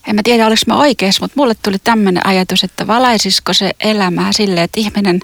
En 0.07 0.17
mä 0.17 0.23
tiedä, 0.25 0.47
oliko 0.47 0.63
mä 0.67 0.77
oikeassa, 0.77 1.23
mutta 1.23 1.35
mulle 1.37 1.55
tuli 1.63 1.79
tämmöinen 1.79 2.27
ajatus, 2.27 2.65
että 2.65 2.87
valaisisiko 2.87 3.53
se 3.53 3.71
elämää 3.81 4.33
sille, 4.33 4.63
että 4.63 4.81
ihminen 4.81 5.21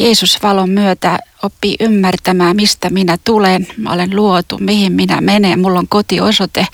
Jeesus 0.00 0.42
valon 0.42 0.70
myötä 0.70 1.18
oppii 1.42 1.76
ymmärtämään, 1.80 2.56
mistä 2.56 2.90
minä 2.90 3.18
tulen. 3.24 3.66
Mä 3.76 3.92
olen 3.92 4.16
luotu, 4.16 4.58
mihin 4.58 4.92
minä 4.92 5.20
menen. 5.20 5.60
Mulla 5.60 5.78
on 5.78 5.88
kotiosoite 5.88 6.66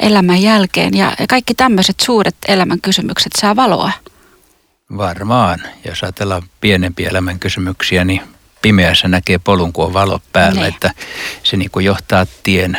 elämän 0.00 0.42
jälkeen. 0.42 0.96
Ja 0.96 1.12
kaikki 1.28 1.54
tämmöiset 1.54 2.00
suuret 2.00 2.36
elämän 2.48 2.80
kysymykset 2.80 3.32
saa 3.40 3.56
valoa. 3.56 3.92
Varmaan. 4.96 5.62
Jos 5.84 6.02
ajatellaan 6.02 6.42
pienempiä 6.60 7.08
elämän 7.08 7.38
kysymyksiä, 7.38 8.04
niin 8.04 8.22
pimeässä 8.62 9.08
näkee 9.08 9.38
polun, 9.38 9.72
kun 9.72 9.84
on 9.84 9.92
valo 9.92 10.20
päällä, 10.32 10.60
Ne. 10.60 10.66
että 10.66 10.90
se 11.42 11.56
niin 11.56 11.70
kuin 11.70 11.84
johtaa 11.86 12.26
tien 12.42 12.78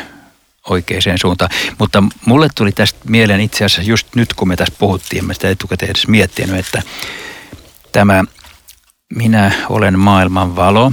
oikeaan 0.70 1.18
suuntaan. 1.22 1.52
Mutta 1.78 2.04
mulle 2.26 2.48
tuli 2.56 2.72
tästä 2.72 3.00
mieleen 3.08 3.42
itse 3.42 3.66
asiassa 3.66 3.90
just 3.92 4.08
nyt, 4.16 4.34
kun 4.34 4.48
me 4.48 4.56
tässä 4.56 4.74
puhuttiin, 4.80 5.26
mä 5.26 5.34
sitä 5.34 5.50
etukäteen 5.50 5.92
edes 5.92 6.08
miettinyt, 6.08 6.56
että 6.60 6.82
tämä 7.92 8.24
minä 9.16 9.52
olen 9.70 10.00
maailman 10.00 10.56
valo 10.56 10.92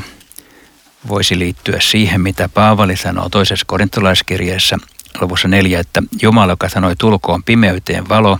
voisi 1.08 1.38
liittyä 1.38 1.80
siihen, 1.80 2.20
mitä 2.20 2.48
Paavali 2.48 2.96
sanoo 2.96 3.28
toisessa 3.28 3.66
korintolaiskirjeessä 3.66 4.76
luvussa 5.20 5.48
neljä, 5.48 5.80
että 5.80 6.02
Jumala, 6.22 6.52
joka 6.52 6.68
sanoi 6.68 6.96
tulkoon 6.96 7.44
pimeyteen 7.44 8.08
valo, 8.08 8.38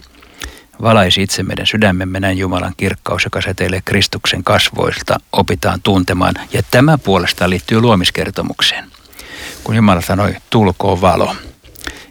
valaisi 0.82 1.22
itse 1.22 1.42
meidän 1.42 1.66
sydämemme 1.66 2.20
näin 2.20 2.38
Jumalan 2.38 2.74
kirkkaus, 2.76 3.24
joka 3.24 3.40
säteilee 3.40 3.80
Kristuksen 3.84 4.44
kasvoista, 4.44 5.20
opitaan 5.32 5.82
tuntemaan. 5.82 6.34
Ja 6.52 6.62
tämä 6.70 6.98
puolestaan 6.98 7.50
liittyy 7.50 7.80
luomiskertomukseen. 7.80 8.84
Kun 9.64 9.76
Jumala 9.76 10.00
sanoi, 10.00 10.34
tulkoon 10.50 11.00
valo. 11.00 11.36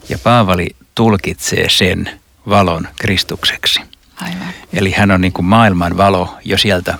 Ja 0.10 0.18
Paavali 0.18 0.75
tulkitsee 0.96 1.70
sen 1.70 2.20
valon 2.50 2.88
Kristukseksi. 3.00 3.88
Aivan. 4.21 4.53
Eli 4.73 4.91
hän 4.91 5.11
on 5.11 5.21
niin 5.21 5.33
kuin 5.33 5.45
maailman 5.45 5.97
valo 5.97 6.38
jo 6.45 6.57
sieltä 6.57 6.97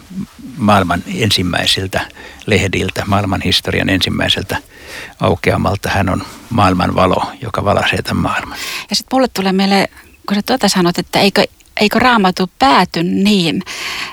maailman 0.58 1.04
ensimmäisiltä 1.16 2.02
lehdiltä, 2.46 3.04
maailman 3.06 3.42
historian 3.42 3.90
ensimmäiseltä 3.90 4.58
aukeamalta. 5.20 5.90
Hän 5.90 6.10
on 6.10 6.24
maailman 6.50 6.96
valo, 6.96 7.32
joka 7.42 7.66
valaisee 7.66 8.02
tämän 8.02 8.24
maailman. 8.24 8.58
Ja 8.90 8.96
sitten 8.96 9.16
mulle 9.16 9.28
tulee 9.28 9.52
mieleen, 9.52 9.88
kun 10.28 10.36
sä 10.36 10.42
tuota 10.46 10.70
sanot, 10.70 10.98
että 10.98 11.20
eikö, 11.20 11.44
eikö 11.80 12.00
raamatu 12.00 12.50
pääty 12.60 13.04
niin, 13.04 13.64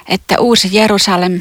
että 0.08 0.38
uusi 0.40 0.68
Jerusalem 0.72 1.40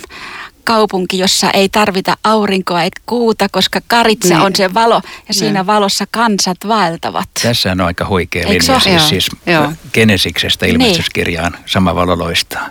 kaupunki, 0.66 1.18
jossa 1.20 1.52
ei 1.52 1.70
tarvita 1.70 2.18
aurinkoa 2.24 2.84
eikä 2.84 3.02
kuuta, 3.06 3.48
koska 3.52 3.80
karitsa 3.88 4.34
Niin. 4.36 4.46
on 4.46 4.56
se 4.56 4.74
valo 4.74 5.02
ja 5.28 5.34
siinä 5.34 5.60
Niin. 5.60 5.68
valossa 5.68 6.06
kansat 6.12 6.58
vaeltavat. 6.68 7.30
Tässä 7.44 7.72
on 7.72 7.82
aika 7.82 8.08
huikea 8.08 8.48
linja, 8.48 8.80
siis, 8.80 8.86
Joo, 8.86 9.00
siis 9.10 9.28
joo. 9.46 9.72
Genesiksestä 9.94 10.66
ilmestyskirjaan 10.66 11.58
sama 11.66 11.96
valo 11.96 12.20
loistaa. 12.20 12.70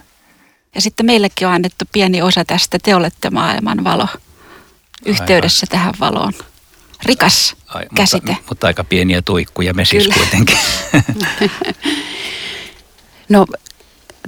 Ja 0.74 0.80
sitten 0.80 1.06
meillekin 1.06 1.48
on 1.48 1.54
annettu 1.54 1.84
pieni 1.92 2.22
osa 2.22 2.44
tästä, 2.44 2.78
te 2.82 2.94
olette 2.94 3.30
maailman 3.30 3.84
valo 3.84 4.08
yhteydessä 5.06 5.66
tähän 5.70 5.94
valoon. 6.00 6.32
Rikas 7.04 7.54
Ai, 7.68 7.84
käsite. 7.94 8.26
Mutta, 8.32 8.44
mutta 8.48 8.66
aika 8.66 8.84
pieniä 8.84 9.22
tuikkuja 9.22 9.74
me 9.74 9.84
siis 9.84 10.02
Kyllä. 10.02 10.16
kuitenkin. 10.16 10.58
No, 13.28 13.46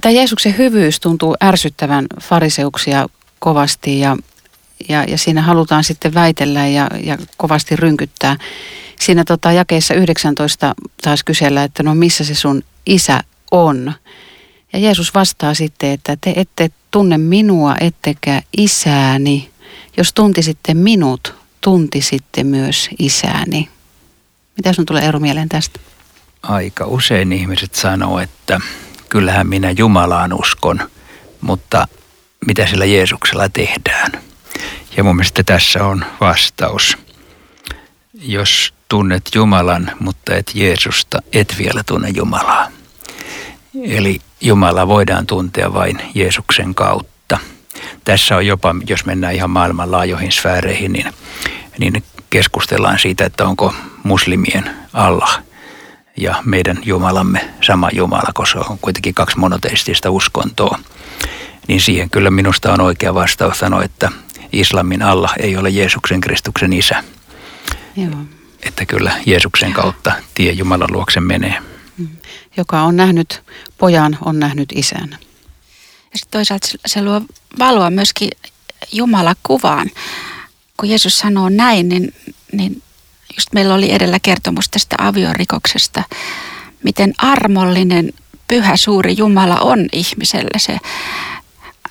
tämä 0.00 0.12
Jeesuksen 0.12 0.58
hyvyys 0.58 1.00
tuntuu 1.00 1.36
ärsyttävän 1.44 2.06
fariseuksia 2.22 3.06
kovasti 3.38 4.00
ja, 4.00 4.16
ja, 4.88 5.04
ja 5.04 5.18
siinä 5.18 5.42
halutaan 5.42 5.84
sitten 5.84 6.14
väitellä 6.14 6.66
ja, 6.66 6.90
ja 7.04 7.18
kovasti 7.36 7.76
rynkyttää. 7.76 8.36
Siinä 9.00 9.24
tota, 9.24 9.52
jakeessa 9.52 9.94
19 9.94 10.74
taas 11.02 11.24
kysellä, 11.24 11.64
että 11.64 11.82
no 11.82 11.94
missä 11.94 12.24
se 12.24 12.34
sun 12.34 12.62
isä 12.86 13.24
on. 13.50 13.92
Ja 14.72 14.78
Jeesus 14.78 15.14
vastaa 15.14 15.54
sitten, 15.54 15.90
että 15.90 16.16
te 16.20 16.32
ette 16.36 16.70
tunne 16.90 17.18
minua 17.18 17.76
ettekä 17.80 18.42
isääni. 18.56 19.50
Jos 19.96 20.12
tuntisitte 20.12 20.74
minut, 20.74 21.34
tuntisitte 21.60 22.44
myös 22.44 22.88
isääni. 22.98 23.68
Mitä 24.56 24.72
sun 24.72 24.86
tulee 24.86 25.02
Eero 25.02 25.20
mieleen 25.20 25.48
tästä? 25.48 25.80
Aika 26.42 26.86
usein 26.86 27.32
ihmiset 27.32 27.74
sanoo, 27.74 28.18
että 28.18 28.60
kyllähän 29.08 29.46
minä 29.46 29.70
Jumalaan 29.70 30.32
uskon, 30.32 30.90
mutta 31.40 31.88
mitä 32.46 32.66
sillä 32.66 32.84
Jeesuksella 32.84 33.48
tehdään? 33.48 34.12
Ja 34.96 35.04
mun 35.04 35.16
mielestä 35.16 35.42
tässä 35.42 35.84
on 35.84 36.04
vastaus. 36.20 36.98
Jos 38.14 38.74
tunnet 38.88 39.30
Jumalan, 39.34 39.90
mutta 40.00 40.34
et 40.34 40.50
Jeesusta, 40.54 41.22
et 41.32 41.54
vielä 41.58 41.82
tunne 41.86 42.08
Jumalaa. 42.08 42.68
Eli 43.84 44.20
Jumala 44.40 44.88
voidaan 44.88 45.26
tuntea 45.26 45.74
vain 45.74 45.98
Jeesuksen 46.14 46.74
kautta. 46.74 47.38
Tässä 48.04 48.36
on 48.36 48.46
jopa, 48.46 48.74
jos 48.88 49.04
mennään 49.04 49.34
ihan 49.34 49.50
maailmanlaajoihin 49.50 50.32
sfääreihin, 50.32 50.92
niin, 50.92 51.12
niin 51.78 52.04
keskustellaan 52.30 52.98
siitä, 52.98 53.24
että 53.24 53.44
onko 53.44 53.74
muslimien 54.02 54.70
Allah 54.92 55.42
ja 56.16 56.42
meidän 56.44 56.78
Jumalamme 56.84 57.50
sama 57.60 57.90
Jumala, 57.92 58.30
koska 58.34 58.64
on 58.70 58.78
kuitenkin 58.78 59.14
kaksi 59.14 59.38
monoteistista 59.38 60.10
uskontoa. 60.10 60.78
Niin 61.66 61.80
siihen 61.80 62.10
kyllä 62.10 62.30
minusta 62.30 62.72
on 62.72 62.80
oikea 62.80 63.14
vastaus 63.14 63.58
sanoa, 63.58 63.84
että 63.84 64.10
islamin 64.52 65.02
Allah 65.02 65.34
ei 65.40 65.56
ole 65.56 65.70
Jeesuksen 65.70 66.20
Kristuksen 66.20 66.72
isä. 66.72 67.04
Joo. 67.96 68.16
Että 68.62 68.86
kyllä 68.86 69.12
Jeesuksen 69.26 69.72
kautta 69.72 70.12
tie 70.34 70.52
Jumalan 70.52 70.92
luokse 70.92 71.20
menee. 71.20 71.54
Joka 72.56 72.82
on 72.82 72.96
nähnyt 72.96 73.42
pojan, 73.78 74.18
on 74.24 74.38
nähnyt 74.38 74.72
isän. 74.74 75.10
Ja 76.12 76.18
sitten 76.18 76.30
toisaalta 76.30 76.68
se- 76.68 76.78
se 76.86 77.02
luo 77.02 77.22
valoa 77.58 77.90
myöskin 77.90 78.30
Jumala-kuvaan. 78.92 79.90
Kun 80.76 80.88
Jeesus 80.88 81.18
sanoo 81.18 81.48
näin, 81.48 81.88
niin, 81.88 82.14
niin 82.52 82.82
just 83.36 83.52
meillä 83.52 83.74
oli 83.74 83.92
edellä 83.92 84.18
kertomus 84.22 84.68
tästä 84.68 84.96
aviorikoksesta, 84.98 86.02
miten 86.84 87.14
armollinen, 87.18 88.12
pyhä, 88.48 88.76
suuri 88.76 89.16
Jumala 89.16 89.56
on 89.60 89.78
ihmiselle. 89.92 90.58
Se, 90.58 90.78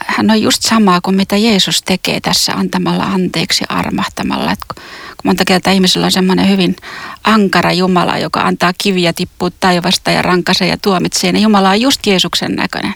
hän 0.05 0.31
on 0.31 0.41
just 0.41 0.61
samaa 0.61 1.01
kuin 1.01 1.15
mitä 1.15 1.37
Jeesus 1.37 1.81
tekee 1.81 2.19
tässä 2.19 2.53
antamalla 2.53 3.03
anteeksi 3.03 3.63
armahtamalla. 3.69 4.51
Et 4.51 4.59
kun 4.67 4.83
monta 5.23 5.45
kertaa 5.45 5.73
ihmisellä 5.73 6.05
on 6.05 6.11
semmoinen 6.11 6.49
hyvin 6.49 6.75
ankara 7.23 7.71
Jumala, 7.71 8.17
joka 8.17 8.41
antaa 8.41 8.73
kiviä 8.77 9.13
tippua 9.13 9.49
taivasta 9.59 10.11
ja 10.11 10.21
rankaisee 10.21 10.67
ja 10.67 10.77
tuomitsee, 10.77 11.31
niin 11.31 11.43
Jumala 11.43 11.69
on 11.69 11.81
just 11.81 12.07
Jeesuksen 12.07 12.55
näköinen. 12.55 12.93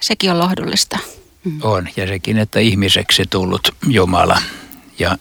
Sekin 0.00 0.30
on 0.30 0.38
lohdullista. 0.38 0.98
On, 1.62 1.88
ja 1.96 2.06
sekin, 2.06 2.38
että 2.38 2.60
ihmiseksi 2.60 3.22
tullut 3.30 3.74
Jumala 3.88 4.42
ja 4.98 5.18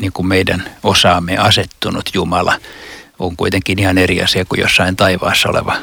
niin 0.00 0.12
kuin 0.12 0.26
meidän 0.26 0.70
osaamme 0.82 1.36
asettunut 1.38 2.10
Jumala 2.14 2.60
on 3.18 3.36
kuitenkin 3.36 3.78
ihan 3.78 3.98
eri 3.98 4.22
asia 4.22 4.44
kuin 4.44 4.60
jossain 4.60 4.96
taivaassa 4.96 5.48
oleva 5.48 5.76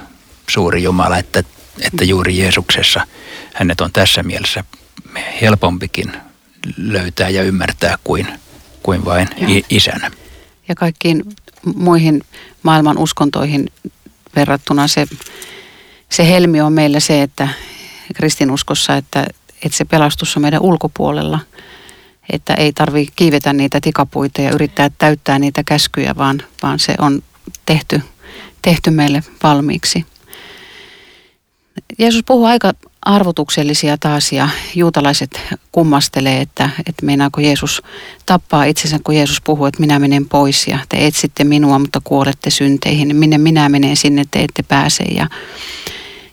suuri 0.50 0.84
Jumala, 0.84 1.18
että, 1.18 1.44
että 1.82 2.04
juuri 2.04 2.38
Jeesuksessa 2.38 3.08
hänet 3.54 3.82
on 3.82 3.92
tässä 3.92 4.24
mielessä 4.24 4.64
helpompikin 5.42 6.14
löytää 6.78 7.30
ja 7.30 7.44
ymmärtää 7.44 7.96
kuin, 8.04 8.28
kuin 8.84 9.06
vain 9.06 9.28
Joo. 9.38 9.62
isänä. 9.70 10.12
Ja 10.68 10.76
kaikkiin 10.76 11.24
muihin 11.76 12.24
maailman 12.64 12.98
uskontoihin 12.98 13.72
verrattuna 14.36 14.88
se, 14.88 15.08
se 16.10 16.28
helmi 16.28 16.62
on 16.62 16.74
meillä 16.74 17.00
se, 17.00 17.22
että 17.22 17.48
kristinuskossa, 18.16 18.96
että, 18.96 19.26
että 19.64 19.78
se 19.78 19.86
pelastus 19.86 20.38
on 20.38 20.42
meidän 20.42 20.62
ulkopuolella. 20.62 21.40
Että 22.30 22.54
ei 22.54 22.74
tarvi 22.74 23.08
kiivetä 23.16 23.54
niitä 23.54 23.82
tikapuita 23.82 24.42
ja 24.42 24.52
yrittää 24.52 24.90
täyttää 24.98 25.40
niitä 25.40 25.64
käskyjä, 25.66 26.16
vaan, 26.18 26.44
vaan 26.64 26.80
se 26.80 26.96
on 26.98 27.24
tehty, 27.66 28.02
tehty 28.62 28.92
meille 28.92 29.24
valmiiksi. 29.44 30.06
Jeesus 32.00 32.24
puhuu 32.24 32.46
aika 32.46 32.74
arvotuksellisia 33.02 33.98
taas 33.98 34.32
ja 34.32 34.50
juutalaiset 34.76 35.42
kummastelee, 35.72 36.42
että, 36.42 36.70
että 36.80 37.06
meinaako 37.06 37.42
Jeesus 37.42 37.82
tappaa 38.26 38.64
itsensä, 38.64 39.00
kun 39.04 39.16
Jeesus 39.16 39.42
puhuu, 39.42 39.66
että 39.66 39.80
minä 39.80 40.00
menen 40.00 40.30
pois 40.30 40.68
ja 40.68 40.80
te 40.90 41.08
etsitte 41.08 41.44
minua, 41.44 41.80
mutta 41.80 42.02
kuolette 42.04 42.50
synteihin. 42.50 43.16
Minne 43.16 43.38
minä 43.38 43.70
menen 43.70 43.98
sinne, 43.98 44.26
te 44.32 44.44
ette 44.44 44.64
pääse. 44.64 45.04
Ja, 45.04 45.28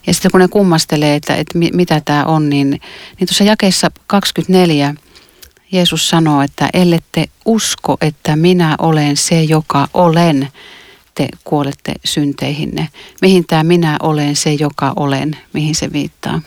ja 0.07 0.15
sitten 0.15 0.31
kun 0.31 0.41
ne 0.41 0.49
kummastelee, 0.49 1.15
että, 1.15 1.35
että 1.37 1.59
mi- 1.59 1.71
mitä 1.75 2.03
tämä 2.05 2.25
on, 2.25 2.51
niin, 2.51 2.71
niin 2.71 3.29
tuossa 3.29 3.45
jakeessa 3.45 3.91
24 4.07 4.95
Jeesus 5.73 6.09
sanoo, 6.09 6.43
että 6.43 6.69
ellette 6.75 7.29
usko, 7.45 7.97
että 8.01 8.37
minä 8.37 8.75
olen 8.79 9.17
se, 9.17 9.43
joka 9.43 9.89
olen, 9.95 10.49
te 11.15 11.29
kuolette 11.45 11.95
synteihinne. 12.05 12.89
Mihin 13.23 13.47
tämä 13.47 13.65
minä 13.65 13.97
olen 14.03 14.37
se, 14.37 14.53
joka 14.53 14.93
olen, 14.97 15.37
mihin 15.53 15.75
se 15.75 15.93
viittaa? 15.93 16.41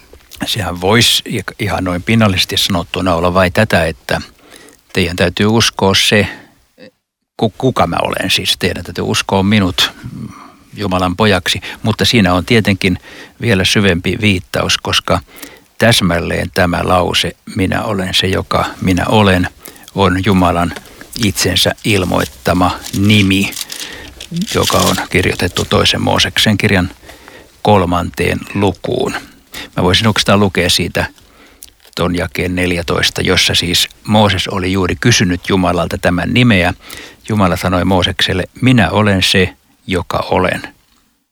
Sehän 0.45 0.81
voisi 0.81 1.23
ihan 1.59 1.83
noin 1.83 2.03
pinnallisesti 2.03 2.57
sanottuna 2.57 3.15
olla 3.15 3.33
vai 3.33 3.51
tätä, 3.51 3.85
että 3.85 4.21
teidän 4.93 5.15
täytyy 5.15 5.45
uskoa 5.45 5.93
se, 5.95 6.27
ku- 7.37 7.53
kuka 7.57 7.87
mä 7.87 7.97
olen. 8.01 8.31
Siis 8.31 8.55
teidän 8.59 8.83
täytyy 8.83 9.03
uskoa 9.07 9.43
minut 9.43 9.91
mm, 10.03 10.27
Jumalan 10.77 11.15
pojaksi. 11.15 11.61
Mutta 11.83 12.05
siinä 12.05 12.33
on 12.33 12.45
tietenkin 12.45 12.99
vielä 13.41 13.65
syvempi 13.65 14.17
viittaus, 14.21 14.77
koska 14.77 15.19
täsmälleen 15.77 16.51
tämä 16.53 16.79
lause, 16.83 17.35
minä 17.55 17.83
olen 17.83 18.13
se, 18.13 18.27
joka 18.27 18.65
minä 18.81 19.05
olen, 19.07 19.47
on 19.95 20.25
Jumalan 20.25 20.73
itsensä 21.23 21.71
ilmoittama 21.83 22.79
nimi, 22.97 23.51
joka 24.55 24.77
on 24.77 24.95
kirjoitettu 25.09 25.65
toisen 25.65 26.01
Mooseksen 26.01 26.57
kirjan 26.57 26.89
kolmanteen 27.61 28.39
lukuun. 28.53 29.13
Mä 29.77 29.83
voisin 29.83 30.07
oikeastaan 30.07 30.39
lukea 30.39 30.69
siitä 30.69 31.05
ton 31.95 32.15
jakeen 32.15 32.55
14, 32.55 33.21
jossa 33.21 33.55
siis 33.55 33.87
Mooses 34.07 34.47
oli 34.47 34.71
juuri 34.71 34.95
kysynyt 34.95 35.49
Jumalalta 35.49 35.97
tämän 35.97 36.33
nimeä. 36.33 36.73
Jumala 37.29 37.57
sanoi 37.57 37.85
Moosekselle, 37.85 38.43
minä 38.61 38.89
olen 38.89 39.23
se, 39.23 39.53
joka 39.87 40.17
olen. 40.29 40.61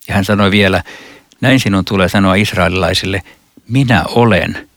Ja 0.07 0.15
hän 0.15 0.25
sanoi 0.25 0.51
vielä, 0.51 0.83
näin 1.41 1.59
sinun 1.59 1.85
tulee 1.85 2.09
sanoa 2.09 2.35
israelilaisille, 2.35 3.21
minä 3.67 4.03
olen 4.07 4.69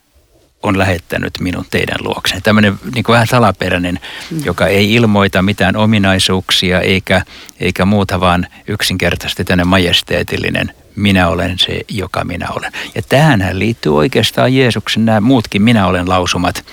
on 0.69 0.79
lähettänyt 0.79 1.41
minun 1.41 1.67
teidän 1.71 1.99
luokseen. 2.01 2.43
Tämmöinen 2.43 2.79
niin 2.95 3.05
kuin 3.05 3.15
vähän 3.15 3.27
salaperäinen, 3.27 4.01
mm. 4.31 4.45
joka 4.45 4.67
ei 4.67 4.95
ilmoita 4.95 5.43
mitään 5.43 5.77
ominaisuuksia 5.77 6.81
eikä, 6.81 7.23
eikä 7.61 7.85
muuta, 7.85 8.21
vaan 8.21 8.47
yksinkertaisesti 8.67 9.45
tänne 9.45 9.65
majesteetillinen 9.65 10.73
minä 10.97 11.29
olen 11.29 11.59
se, 11.59 11.81
joka 11.89 12.25
minä 12.25 12.47
olen. 12.51 12.73
Ja 12.95 13.03
tähän 13.03 13.49
liittyy 13.53 13.97
oikeastaan 13.97 14.55
Jeesuksen 14.55 15.05
nämä 15.05 15.21
muutkin 15.21 15.63
minä 15.63 15.87
olen 15.87 16.09
lausumat, 16.09 16.65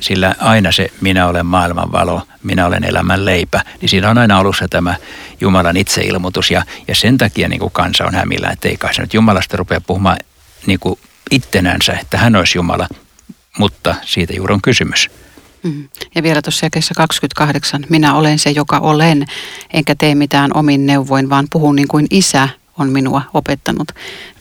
sillä 0.00 0.34
aina 0.38 0.72
se 0.72 0.92
minä 1.00 1.26
olen 1.26 1.46
maailman 1.46 1.92
valo, 1.92 2.22
minä 2.42 2.66
olen 2.66 2.84
elämän 2.84 3.24
leipä, 3.24 3.60
niin 3.80 3.88
siinä 3.88 4.10
on 4.10 4.18
aina 4.18 4.38
alussa 4.38 4.68
tämä 4.68 4.94
Jumalan 5.40 5.76
itseilmoitus 5.76 6.50
ja, 6.50 6.62
ja 6.88 6.94
sen 6.94 7.18
takia 7.18 7.48
niin 7.48 7.60
kuin 7.60 7.72
kansa 7.72 8.04
on 8.04 8.14
hämillä, 8.14 8.50
että 8.50 8.68
ei 8.68 8.76
kai 8.76 8.94
se 8.94 9.02
nyt 9.02 9.14
Jumalasta 9.14 9.56
rupea 9.56 9.80
puhumaan 9.80 10.16
niin 10.66 10.78
kuin 10.78 10.98
ittenänsä, 11.30 11.92
että 11.92 12.18
hän 12.18 12.36
olisi 12.36 12.58
Jumala, 12.58 12.88
mutta 13.58 13.94
siitä 14.04 14.32
juuri 14.32 14.54
on 14.54 14.62
kysymys. 14.62 15.10
Mm. 15.62 15.88
Ja 16.14 16.22
vielä 16.22 16.42
tuossa 16.42 16.66
jakeessa 16.66 16.94
28, 16.96 17.86
minä 17.88 18.14
olen 18.14 18.38
se, 18.38 18.50
joka 18.50 18.78
olen, 18.78 19.26
enkä 19.72 19.94
tee 19.94 20.14
mitään 20.14 20.50
omin 20.54 20.86
neuvoin, 20.86 21.30
vaan 21.30 21.46
puhun 21.52 21.76
niin 21.76 21.88
kuin 21.88 22.06
isä 22.10 22.48
on 22.82 22.90
minua 22.90 23.22
opettanut. 23.34 23.88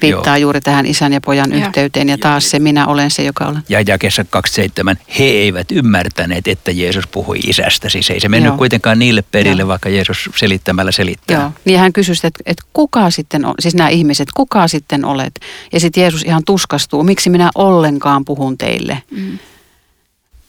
Viittaa 0.01 0.38
Joo. 0.38 0.41
juuri 0.41 0.62
tähän 0.62 0.86
isän 0.86 1.13
ja 1.13 1.21
pojan 1.21 1.51
ja. 1.51 1.58
yhteyteen 1.65 2.10
ja 2.10 2.17
taas 2.17 2.49
se 2.49 2.60
minä 2.60 2.88
olen 2.88 3.12
se, 3.12 3.23
joka 3.23 3.45
olen. 3.45 3.63
Ja 3.69 3.82
jakeessa 3.88 4.25
27, 4.30 4.97
he 5.19 5.23
eivät 5.23 5.71
ymmärtäneet, 5.71 6.47
että 6.47 6.71
Jeesus 6.71 7.08
puhui 7.08 7.39
isästä. 7.39 7.89
Siis 7.89 8.10
ei 8.10 8.19
se 8.19 8.30
mennyt 8.30 8.49
Joo. 8.49 8.58
kuitenkaan 8.58 8.99
niille 8.99 9.23
perille, 9.32 9.62
Joo. 9.62 9.67
vaikka 9.67 9.89
Jeesus 9.89 10.30
selittämällä 10.36 10.91
selittää. 10.91 11.39
Joo. 11.41 11.51
Niin 11.65 11.80
hän 11.80 11.93
kysyi, 11.93 12.15
että, 12.23 12.39
että 12.45 12.63
kuka 12.73 13.10
sitten 13.10 13.45
on, 13.45 13.54
siis 13.60 13.75
nämä 13.75 13.89
ihmiset, 13.89 14.27
kuka 14.34 14.67
sitten 14.67 15.06
olet? 15.06 15.39
Ja 15.73 15.80
sitten 15.80 16.01
Jeesus 16.01 16.23
ihan 16.23 16.43
tuskastuu, 16.45 17.04
miksi 17.04 17.30
minä 17.30 17.51
ollenkaan 17.56 18.25
puhun 18.25 18.58
teille? 18.58 19.04
Mm 19.12 19.39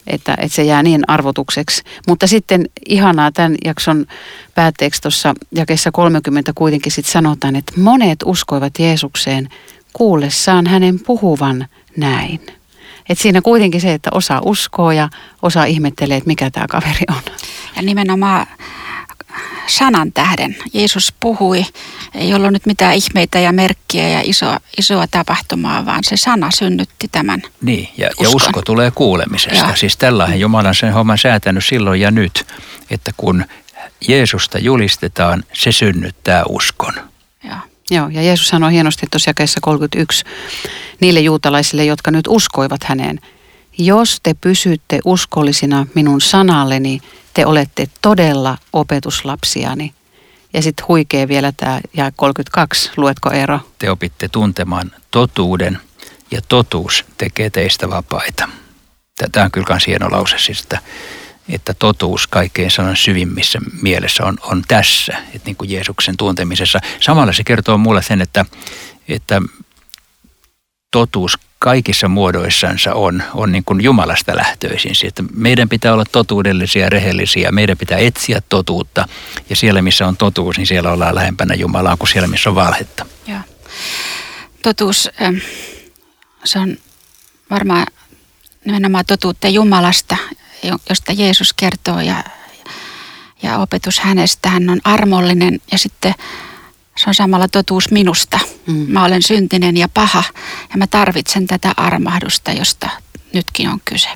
että, 0.07 0.33
että 0.37 0.55
se 0.55 0.63
jää 0.63 0.83
niin 0.83 1.01
arvotukseksi. 1.07 1.83
Mutta 2.07 2.27
sitten 2.27 2.65
ihanaa 2.89 3.31
tämän 3.31 3.55
jakson 3.65 4.05
päätteeksi 4.55 5.01
tuossa 5.01 5.33
jakeessa 5.55 5.91
30 5.91 6.51
kuitenkin 6.55 6.91
sitten 6.91 7.11
sanotaan, 7.11 7.55
että 7.55 7.73
monet 7.77 8.19
uskoivat 8.25 8.79
Jeesukseen 8.79 9.49
kuullessaan 9.93 10.67
hänen 10.67 10.99
puhuvan 10.99 11.67
näin. 11.97 12.39
Et 13.09 13.17
siinä 13.17 13.41
kuitenkin 13.41 13.81
se, 13.81 13.93
että 13.93 14.09
osa 14.13 14.41
uskoo 14.45 14.91
ja 14.91 15.09
osa 15.41 15.65
ihmettelee, 15.65 16.17
että 16.17 16.27
mikä 16.27 16.51
tämä 16.51 16.65
kaveri 16.69 17.05
on. 17.09 17.21
Ja 17.75 17.81
nimenomaan 17.81 18.47
sanan 19.67 20.13
tähden. 20.13 20.55
Jeesus 20.73 21.13
puhui, 21.19 21.65
ei 22.15 22.33
ollut 22.33 22.53
nyt 22.53 22.65
mitään 22.65 22.95
ihmeitä 22.95 23.39
ja 23.39 23.51
merkkiä 23.51 24.09
ja 24.09 24.21
isoa, 24.23 24.59
isoa 24.77 25.07
tapahtumaa, 25.07 25.85
vaan 25.85 26.03
se 26.03 26.17
sana 26.17 26.51
synnytti 26.51 27.07
tämän 27.11 27.41
Niin, 27.61 27.89
ja, 27.97 28.09
ja 28.19 28.29
usko 28.29 28.61
tulee 28.61 28.91
kuulemisesta. 28.91 29.69
Ja. 29.69 29.75
Siis 29.75 29.97
tällainen 29.97 30.39
Jumala 30.39 30.69
on 30.69 30.75
sen 30.75 30.93
homman 30.93 31.17
säätänyt 31.17 31.65
silloin 31.65 32.01
ja 32.01 32.11
nyt, 32.11 32.45
että 32.89 33.11
kun 33.17 33.45
Jeesusta 34.07 34.59
julistetaan, 34.59 35.43
se 35.53 35.71
synnyttää 35.71 36.43
uskon. 36.49 36.93
Ja. 37.43 37.57
Joo, 37.91 38.09
ja 38.09 38.21
Jeesus 38.21 38.47
sanoi 38.47 38.71
hienosti 38.71 39.07
tuossa 39.11 39.29
jakeessa 39.29 39.59
31 39.61 40.25
niille 40.99 41.19
juutalaisille, 41.19 41.85
jotka 41.85 42.11
nyt 42.11 42.25
uskoivat 42.27 42.83
häneen. 42.83 43.19
Jos 43.77 44.19
te 44.23 44.33
pysytte 44.33 44.99
uskollisina 45.05 45.87
minun 45.95 46.21
sanalleni, 46.21 47.01
te 47.33 47.45
olette 47.45 47.87
todella 48.01 48.57
opetuslapsiani. 48.73 49.93
Ja 50.53 50.61
sitten 50.61 50.87
huikee 50.87 51.27
vielä 51.27 51.51
tämä 51.51 51.81
ja 51.93 52.11
32, 52.15 52.91
luetko 52.97 53.31
ero? 53.31 53.59
Te 53.79 53.91
opitte 53.91 54.27
tuntemaan 54.27 54.91
totuuden 55.11 55.79
ja 56.31 56.41
totuus 56.41 57.05
tekee 57.17 57.49
teistä 57.49 57.89
vapaita. 57.89 58.49
Tämä 59.31 59.45
on 59.45 59.51
kyllä 59.51 59.67
myös 59.69 59.87
hieno 59.87 60.11
lause, 60.11 60.37
siis 60.37 60.61
että, 60.61 60.81
että 61.49 61.73
totuus 61.73 62.27
kaikkein 62.27 62.71
sanan 62.71 62.97
syvimmissä 62.97 63.59
mielessä 63.81 64.25
on, 64.25 64.37
on 64.41 64.63
tässä, 64.67 65.17
että 65.33 65.45
niin 65.45 65.55
kuin 65.55 65.71
Jeesuksen 65.71 66.17
tuntemisessa. 66.17 66.79
Samalla 66.99 67.33
se 67.33 67.43
kertoo 67.43 67.77
mulle 67.77 68.01
sen, 68.01 68.21
että, 68.21 68.45
että 69.07 69.41
totuus 70.91 71.37
kaikissa 71.63 72.07
muodoissansa 72.07 72.93
on, 72.93 73.23
on 73.33 73.51
niin 73.51 73.63
kuin 73.63 73.83
Jumalasta 73.83 74.35
lähtöisin. 74.35 74.91
Että 75.03 75.23
meidän 75.33 75.69
pitää 75.69 75.93
olla 75.93 76.03
totuudellisia, 76.11 76.89
rehellisiä, 76.89 77.51
meidän 77.51 77.77
pitää 77.77 77.97
etsiä 77.97 78.41
totuutta 78.49 79.07
ja 79.49 79.55
siellä 79.55 79.81
missä 79.81 80.07
on 80.07 80.17
totuus, 80.17 80.57
niin 80.57 80.67
siellä 80.67 80.91
ollaan 80.91 81.15
lähempänä 81.15 81.55
Jumalaa 81.55 81.97
kuin 81.97 82.09
siellä 82.09 82.27
missä 82.27 82.49
on 82.49 82.55
valhetta. 82.55 83.05
Joo. 83.27 83.39
Totuus, 84.63 85.09
ähm, 85.21 85.35
se 86.43 86.59
on 86.59 86.77
varmaan 87.49 87.87
nimenomaan 88.65 89.05
totuutta 89.05 89.47
Jumalasta, 89.47 90.17
josta 90.89 91.11
Jeesus 91.11 91.53
kertoo 91.53 91.99
ja, 91.99 92.23
ja 93.43 93.57
opetus 93.57 93.99
hänestä. 93.99 94.49
Hän 94.49 94.69
on 94.69 94.79
armollinen 94.83 95.61
ja 95.71 95.77
sitten 95.77 96.13
se 96.97 97.09
on 97.09 97.13
samalla 97.13 97.47
totuus 97.47 97.91
minusta. 97.91 98.39
Mm. 98.67 98.85
Mä 98.87 99.05
olen 99.05 99.23
syntinen 99.23 99.77
ja 99.77 99.87
paha 99.93 100.23
ja 100.69 100.77
mä 100.77 100.87
tarvitsen 100.87 101.47
tätä 101.47 101.73
armahdusta, 101.77 102.51
josta 102.51 102.89
nytkin 103.33 103.69
on 103.69 103.81
kyse. 103.85 104.09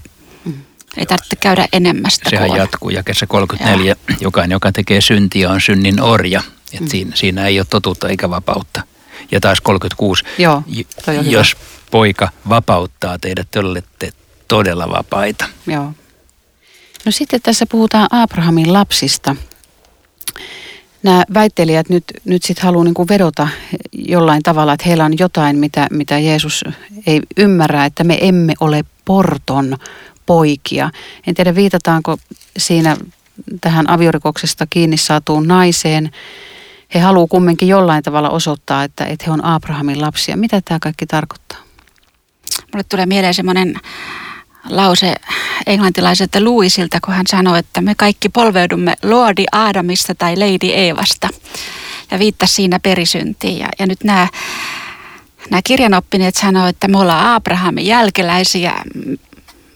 Mm. 0.45 0.53
Ei 0.97 1.05
tarvitse 1.05 1.35
käydä 1.35 1.67
enemmästä. 1.73 2.29
Sehän 2.29 2.47
kuolla. 2.47 2.63
jatkuu 2.63 2.89
jakessa 2.89 3.27
34. 3.27 3.95
Ja. 4.09 4.15
Jokainen, 4.21 4.55
joka 4.55 4.71
tekee 4.71 5.01
syntiä, 5.01 5.49
on 5.49 5.61
synnin 5.61 6.01
orja. 6.01 6.41
Et 6.73 6.79
mm. 6.79 6.87
siinä, 6.87 7.11
siinä 7.15 7.45
ei 7.47 7.59
ole 7.59 7.67
totuutta 7.69 8.09
eikä 8.09 8.29
vapautta. 8.29 8.81
Ja 9.31 9.39
taas 9.39 9.61
36. 9.61 10.23
Joo, 10.37 10.63
jos 11.23 11.53
hyvä. 11.53 11.65
poika 11.91 12.29
vapauttaa 12.49 13.19
teidät, 13.19 13.47
te 13.51 13.59
olette 13.59 14.11
todella 14.47 14.89
vapaita. 14.89 15.45
Joo. 15.67 15.93
No 17.05 17.11
sitten 17.11 17.41
tässä 17.41 17.65
puhutaan 17.65 18.07
Abrahamin 18.11 18.73
lapsista 18.73 19.35
nämä 21.03 21.23
väittelijät 21.33 21.89
nyt, 21.89 22.03
nyt 22.25 22.43
sitten 22.43 22.63
haluaa 22.63 22.83
niin 22.83 22.93
kuin 22.93 23.09
vedota 23.09 23.47
jollain 23.91 24.43
tavalla, 24.43 24.73
että 24.73 24.87
heillä 24.87 25.05
on 25.05 25.19
jotain, 25.19 25.57
mitä, 25.57 25.87
mitä 25.91 26.19
Jeesus 26.19 26.63
ei 27.07 27.21
ymmärrä, 27.37 27.85
että 27.85 28.03
me 28.03 28.17
emme 28.21 28.53
ole 28.59 28.83
porton 29.05 29.77
poikia. 30.25 30.89
En 31.27 31.35
tiedä, 31.35 31.55
viitataanko 31.55 32.17
siinä 32.57 32.97
tähän 33.61 33.89
aviorikoksesta 33.89 34.67
kiinni 34.69 34.97
saatuun 34.97 35.47
naiseen. 35.47 36.11
He 36.93 36.99
haluaa 36.99 37.27
kumminkin 37.27 37.67
jollain 37.67 38.03
tavalla 38.03 38.29
osoittaa, 38.29 38.83
että, 38.83 39.05
että 39.05 39.25
he 39.27 39.31
on 39.31 39.45
Abrahamin 39.45 40.01
lapsia. 40.01 40.37
Mitä 40.37 40.61
tämä 40.65 40.79
kaikki 40.81 41.05
tarkoittaa? 41.05 41.57
Mulle 42.73 42.83
tulee 42.89 43.05
mieleen 43.05 43.33
semmoinen 43.33 43.79
lause 44.69 45.15
englantilaiselta 45.65 46.43
Louisilta, 46.43 46.99
kun 47.05 47.13
hän 47.13 47.27
sanoi, 47.27 47.59
että 47.59 47.81
me 47.81 47.95
kaikki 47.95 48.29
polveudumme 48.29 48.93
Lordi 49.03 49.43
Aadamista 49.51 50.15
tai 50.15 50.35
Lady 50.35 50.73
Eevasta. 50.73 51.29
Ja 52.11 52.19
viittasi 52.19 52.53
siinä 52.53 52.79
perisyntiin. 52.79 53.59
Ja, 53.59 53.67
ja 53.79 53.87
nyt 53.87 54.03
nämä, 54.03 54.27
nämä 55.49 55.61
kirjanoppineet 55.63 56.35
sanoivat, 56.35 56.69
että 56.69 56.87
me 56.87 56.97
ollaan 56.97 57.35
Abrahamin 57.35 57.85
jälkeläisiä. 57.85 58.73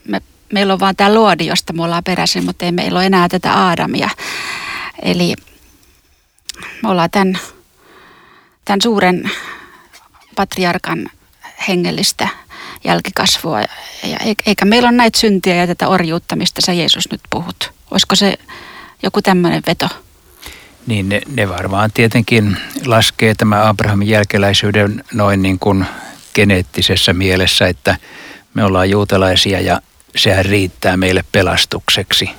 Me, 0.07 0.21
meillä 0.53 0.73
on 0.73 0.79
vaan 0.79 0.95
tämä 0.95 1.13
Lordi, 1.13 1.45
josta 1.45 1.73
me 1.73 1.83
ollaan 1.83 2.03
peräisin, 2.03 2.45
mutta 2.45 2.65
ei 2.65 2.71
meillä 2.71 2.99
ole 2.99 3.05
enää 3.05 3.29
tätä 3.29 3.53
Aadamia. 3.53 4.09
Eli 5.01 5.35
me 6.83 6.89
ollaan 6.89 7.11
tämän, 7.11 7.39
tämän 8.65 8.81
suuren 8.81 9.31
patriarkan 10.35 11.09
hengellistä 11.67 12.27
jälkikasvua. 12.83 13.61
Ja 14.03 14.17
eikä 14.45 14.65
meillä 14.65 14.89
ole 14.89 14.97
näitä 14.97 15.19
syntiä 15.19 15.55
ja 15.55 15.67
tätä 15.67 15.87
orjuutta, 15.87 16.35
mistä 16.35 16.61
sä 16.65 16.73
Jeesus 16.73 17.11
nyt 17.11 17.21
puhut. 17.29 17.71
Olisiko 17.91 18.15
se 18.15 18.37
joku 19.03 19.21
tämmöinen 19.21 19.63
veto? 19.67 19.87
Niin 20.87 21.09
ne, 21.09 21.21
ne 21.35 21.49
varmaan 21.49 21.91
tietenkin 21.93 22.57
laskee 22.85 23.35
tämä 23.35 23.69
Abrahamin 23.69 24.07
jälkeläisyyden 24.07 25.03
noin 25.13 25.41
niin 25.41 25.59
kuin 25.59 25.85
geneettisessä 26.35 27.13
mielessä, 27.13 27.67
että 27.67 27.97
me 28.53 28.63
ollaan 28.63 28.89
juutalaisia 28.89 29.61
ja 29.61 29.81
sehän 30.15 30.45
riittää 30.45 30.97
meille 30.97 31.23
pelastukseksi. 31.31 32.29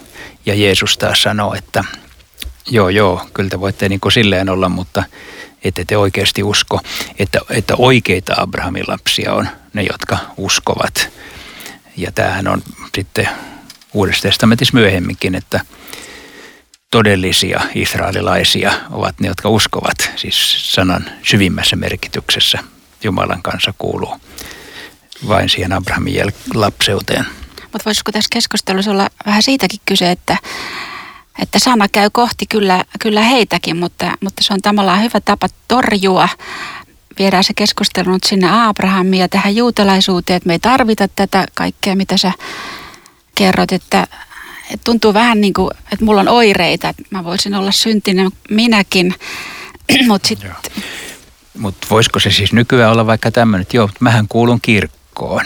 Ja 0.47 0.55
Jeesus 0.55 0.99
taas 0.99 1.23
sanoo, 1.23 1.55
että 1.55 1.85
joo 2.71 2.89
joo, 2.89 3.27
kyllä 3.35 3.51
te 3.51 3.61
voitte 3.61 3.89
niin 3.89 4.01
kuin 4.01 4.13
silleen 4.13 4.49
olla, 4.49 4.69
mutta 4.69 5.05
ette 5.65 5.85
te 5.85 5.97
oikeasti 5.97 6.43
usko, 6.43 6.81
että, 7.19 7.41
että 7.51 7.75
oikeita 7.79 8.35
Abrahamin 8.37 8.85
lapsia 8.89 9.35
on 9.35 9.49
ne, 9.73 9.83
jotka 9.83 10.19
uskovat. 10.37 11.09
Ja 11.97 12.13
tämähän 12.13 12.49
on 12.49 12.63
sitten 12.95 13.29
Uudessa 13.95 14.23
testamentissa 14.23 14.77
myöhemminkin, 14.77 15.35
että 15.35 15.61
todellisia 16.91 17.61
israelilaisia 17.75 18.73
ovat 18.91 19.21
ne, 19.21 19.29
jotka 19.29 19.49
uskovat, 19.49 20.13
siis 20.17 20.73
sanan 20.75 21.11
syvimmässä 21.23 21.77
merkityksessä 21.77 22.59
Jumalan 23.05 23.43
kanssa 23.43 23.75
kuuluu 23.79 24.17
vain 25.29 25.49
siihen 25.49 25.73
Abrahamin 25.73 26.33
lapseuteen. 26.55 27.27
Mutta 27.63 27.85
voisiko 27.85 28.13
tässä 28.13 28.29
keskustelussa 28.33 28.91
olla 28.91 29.09
vähän 29.27 29.43
siitäkin 29.43 29.81
kyse, 29.87 30.11
että, 30.11 30.37
että 31.43 31.59
sana 31.59 31.89
käy 31.89 32.11
kohti 32.11 32.47
kyllä, 32.47 32.85
kyllä 33.01 33.21
heitäkin, 33.21 33.77
mutta, 33.77 34.13
mutta 34.21 34.43
se 34.43 34.53
on 34.53 34.61
tavallaan 34.63 35.03
hyvä 35.03 35.21
tapa 35.21 35.49
torjua 35.69 36.29
viedään 37.19 37.45
se 37.45 37.53
keskustelu 37.55 38.13
nyt 38.13 38.25
sinne 38.25 38.49
Abrahamiin 38.51 39.21
ja 39.21 39.29
tähän 39.29 39.57
juutalaisuuteen, 39.57 40.37
että 40.37 40.47
me 40.47 40.53
ei 40.53 40.59
tarvita 40.59 41.09
tätä 41.09 41.47
kaikkea, 41.55 41.97
mitä 41.97 42.17
sä 42.17 42.33
kerrot, 43.35 43.73
että, 43.73 44.07
että 44.71 44.85
tuntuu 44.85 45.15
vähän 45.15 45.41
niin 45.41 45.53
kuin, 45.53 45.71
että 45.93 46.05
mulla 46.05 46.21
on 46.21 46.29
oireita, 46.29 46.89
että 46.89 47.03
mä 47.11 47.25
voisin 47.25 47.55
olla 47.55 47.73
syntinen 47.73 48.31
minäkin, 48.51 49.15
mutta 50.09 50.29
sitten... 50.29 50.55
Mutta 51.59 51.87
voisiko 51.91 52.19
se 52.19 52.31
siis 52.31 52.53
nykyään 52.53 52.93
olla 52.93 53.07
vaikka 53.07 53.31
tämmöinen, 53.31 53.63
että 53.63 53.77
joo, 53.77 53.91
mähän 54.01 54.29
kuulun 54.29 54.61
kirkkoon. 54.61 55.45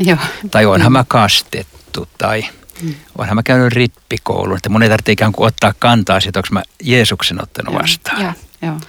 Joo. 0.00 0.18
Tai 0.50 0.66
onhan 0.66 0.92
mä 0.92 1.04
kastettu 1.08 2.08
tai 2.18 2.44
mm. 2.82 2.94
onhan 3.18 3.36
mä 3.36 3.42
käynyt 3.42 3.72
rippikoulun. 3.72 4.56
Että 4.56 4.68
mun 4.68 4.82
ei 4.82 4.88
tarvitse 4.88 5.12
ikään 5.12 5.32
kuin 5.32 5.46
ottaa 5.46 5.74
kantaa 5.78 6.20
siitä, 6.20 6.38
onko 6.38 6.48
mä 6.50 6.62
Jeesuksen 6.82 7.42
ottanut 7.42 7.74
vastaan. 7.74 8.22
Joo, 8.22 8.32
joo. 8.62 8.80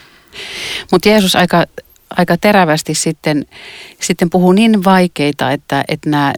Mutta 0.92 1.10
Jeesus 1.10 1.36
aika 1.36 1.66
aika 2.18 2.38
terävästi 2.38 2.94
sitten, 2.94 3.46
sitten 4.02 4.30
puhuu 4.30 4.52
niin 4.52 4.84
vaikeita, 4.84 5.52
että, 5.52 5.84
että 5.88 6.10
nämä, 6.10 6.34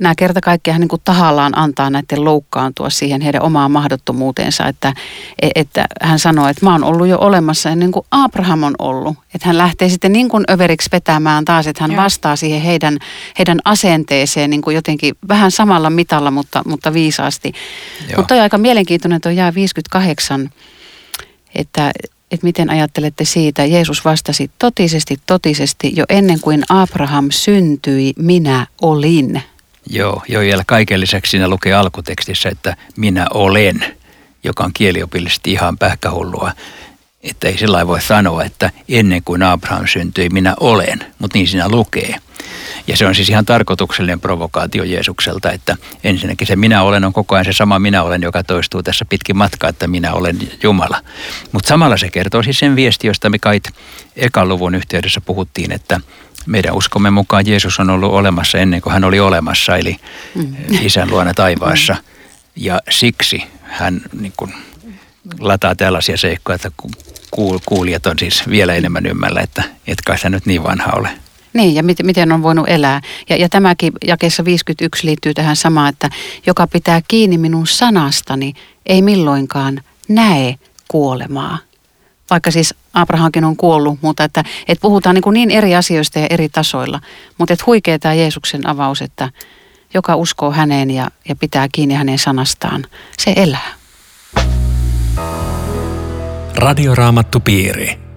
nämä 0.00 0.14
kerta 0.14 0.40
kaikkiaan 0.40 0.80
niin 0.80 0.88
kuin 0.88 1.02
tahallaan 1.04 1.58
antaa 1.58 1.90
näiden 1.90 2.24
loukkaantua 2.24 2.90
siihen 2.90 3.20
heidän 3.20 3.42
omaan 3.42 3.70
mahdottomuuteensa, 3.70 4.66
että, 4.66 4.94
että 5.54 5.84
hän 6.02 6.18
sanoo, 6.18 6.48
että 6.48 6.66
mä 6.66 6.72
oon 6.72 6.84
ollut 6.84 7.06
jo 7.06 7.18
olemassa 7.18 7.70
ennen 7.70 7.92
kuin 7.92 8.06
Abraham 8.10 8.62
on 8.62 8.74
ollut. 8.78 9.16
Että 9.34 9.48
hän 9.48 9.58
lähtee 9.58 9.88
sitten 9.88 10.12
niin 10.12 10.28
kuin 10.28 10.44
överiksi 10.50 10.88
vetämään 10.92 11.44
taas, 11.44 11.66
että 11.66 11.84
hän 11.84 11.92
Joo. 11.92 12.02
vastaa 12.02 12.36
siihen 12.36 12.62
heidän, 12.62 12.98
heidän 13.38 13.58
asenteeseen 13.64 14.50
niin 14.50 14.62
kuin 14.62 14.74
jotenkin 14.74 15.14
vähän 15.28 15.50
samalla 15.50 15.90
mitalla, 15.90 16.30
mutta, 16.30 16.62
mutta 16.66 16.92
viisaasti. 16.92 17.52
Mutta 18.16 18.34
on 18.34 18.40
aika 18.40 18.58
mielenkiintoinen 18.58 19.20
tuo 19.20 19.32
jää 19.32 19.54
58, 19.54 20.50
että 21.54 21.92
että 22.30 22.46
miten 22.46 22.70
ajattelette 22.70 23.24
siitä. 23.24 23.64
Jeesus 23.64 24.04
vastasi 24.04 24.50
totisesti, 24.58 25.20
totisesti 25.26 25.92
jo 25.96 26.04
ennen 26.08 26.40
kuin 26.40 26.62
Abraham 26.68 27.26
syntyi, 27.30 28.12
minä 28.18 28.66
olin. 28.82 29.42
Joo, 29.90 30.22
jo 30.28 30.40
vielä 30.40 30.62
kaiken 30.66 31.00
lisäksi 31.00 31.30
siinä 31.30 31.48
lukee 31.48 31.72
alkutekstissä, 31.72 32.48
että 32.48 32.76
minä 32.96 33.26
olen, 33.34 33.84
joka 34.44 34.64
on 34.64 34.72
kieliopillisesti 34.72 35.52
ihan 35.52 35.78
pähkähullua. 35.78 36.52
Että 37.22 37.48
ei 37.48 37.58
sillä 37.58 37.86
voi 37.86 38.02
sanoa, 38.02 38.44
että 38.44 38.70
ennen 38.88 39.22
kuin 39.24 39.42
Abraham 39.42 39.86
syntyi, 39.86 40.28
minä 40.28 40.54
olen, 40.60 41.04
mutta 41.18 41.38
niin 41.38 41.48
siinä 41.48 41.68
lukee. 41.68 42.14
Ja 42.86 42.96
se 42.96 43.06
on 43.06 43.14
siis 43.14 43.28
ihan 43.28 43.46
tarkoituksellinen 43.46 44.20
provokaatio 44.20 44.84
Jeesukselta, 44.84 45.52
että 45.52 45.76
ensinnäkin 46.04 46.46
se 46.46 46.56
minä 46.56 46.82
olen 46.82 47.04
on 47.04 47.12
koko 47.12 47.34
ajan 47.34 47.44
se 47.44 47.52
sama 47.52 47.78
minä 47.78 48.02
olen, 48.02 48.22
joka 48.22 48.44
toistuu 48.44 48.82
tässä 48.82 49.04
pitkin 49.04 49.36
matkaa, 49.36 49.70
että 49.70 49.86
minä 49.86 50.12
olen 50.12 50.38
Jumala. 50.62 51.00
Mutta 51.52 51.68
samalla 51.68 51.96
se 51.96 52.08
kertoo 52.08 52.42
siis 52.42 52.58
sen 52.58 52.76
viesti, 52.76 53.06
josta 53.06 53.30
me 53.30 53.38
kai 53.38 53.60
ekan 54.16 54.48
luvun 54.48 54.74
yhteydessä 54.74 55.20
puhuttiin, 55.20 55.72
että 55.72 56.00
meidän 56.46 56.74
uskomme 56.74 57.10
mukaan 57.10 57.46
Jeesus 57.46 57.80
on 57.80 57.90
ollut 57.90 58.12
olemassa 58.12 58.58
ennen 58.58 58.80
kuin 58.80 58.92
hän 58.92 59.04
oli 59.04 59.20
olemassa, 59.20 59.76
eli 59.76 59.96
mm. 60.34 60.56
isän 60.80 61.10
luona 61.10 61.34
taivaassa. 61.34 61.96
Ja 62.56 62.80
siksi 62.90 63.42
hän 63.62 64.00
niin 64.20 64.32
kuin, 64.36 64.54
lataa 65.40 65.74
tällaisia 65.74 66.16
seikkoja, 66.16 66.54
että 66.54 66.70
kuulijat 67.66 68.06
on 68.06 68.18
siis 68.18 68.48
vielä 68.48 68.74
enemmän 68.74 69.06
ymmällä, 69.06 69.40
että 69.40 69.62
et 69.86 70.00
kai 70.06 70.18
sä 70.18 70.30
nyt 70.30 70.46
niin 70.46 70.62
vanha 70.62 70.92
ole. 70.92 71.10
Niin, 71.52 71.74
ja 71.74 71.82
miten, 71.82 72.06
miten 72.06 72.32
on 72.32 72.42
voinut 72.42 72.68
elää. 72.68 73.00
Ja, 73.28 73.36
ja 73.36 73.48
tämäkin 73.48 73.92
jakeessa 74.06 74.44
51 74.44 75.06
liittyy 75.06 75.34
tähän 75.34 75.56
samaan, 75.56 75.88
että 75.88 76.10
joka 76.46 76.66
pitää 76.66 77.00
kiinni 77.08 77.38
minun 77.38 77.66
sanastani, 77.66 78.54
ei 78.86 79.02
milloinkaan 79.02 79.80
näe 80.08 80.54
kuolemaa. 80.88 81.58
Vaikka 82.30 82.50
siis 82.50 82.74
Abrahamkin 82.94 83.44
on 83.44 83.56
kuollut, 83.56 83.98
mutta 84.02 84.24
että, 84.24 84.44
että 84.68 84.82
puhutaan 84.82 85.14
niin, 85.14 85.22
kuin 85.22 85.34
niin 85.34 85.50
eri 85.50 85.76
asioista 85.76 86.18
ja 86.18 86.26
eri 86.30 86.48
tasoilla. 86.48 87.00
Mutta 87.38 87.52
että 87.52 87.64
huikea 87.66 87.98
tämä 87.98 88.14
Jeesuksen 88.14 88.66
avaus, 88.66 89.02
että 89.02 89.30
joka 89.94 90.16
uskoo 90.16 90.50
häneen 90.52 90.90
ja, 90.90 91.10
ja 91.28 91.36
pitää 91.36 91.68
kiinni 91.72 91.94
hänen 91.94 92.18
sanastaan, 92.18 92.86
se 93.18 93.32
elää. 93.36 93.74
Radioraamattu 96.56 97.40
piiri. 97.40 98.09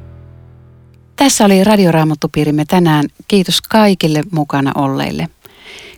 Tässä 1.24 1.46
oli 1.46 1.64
Radioraamattupiirimme 1.64 2.66
tänään. 2.66 3.06
Kiitos 3.28 3.62
kaikille 3.62 4.24
mukana 4.32 4.72
olleille. 4.76 5.30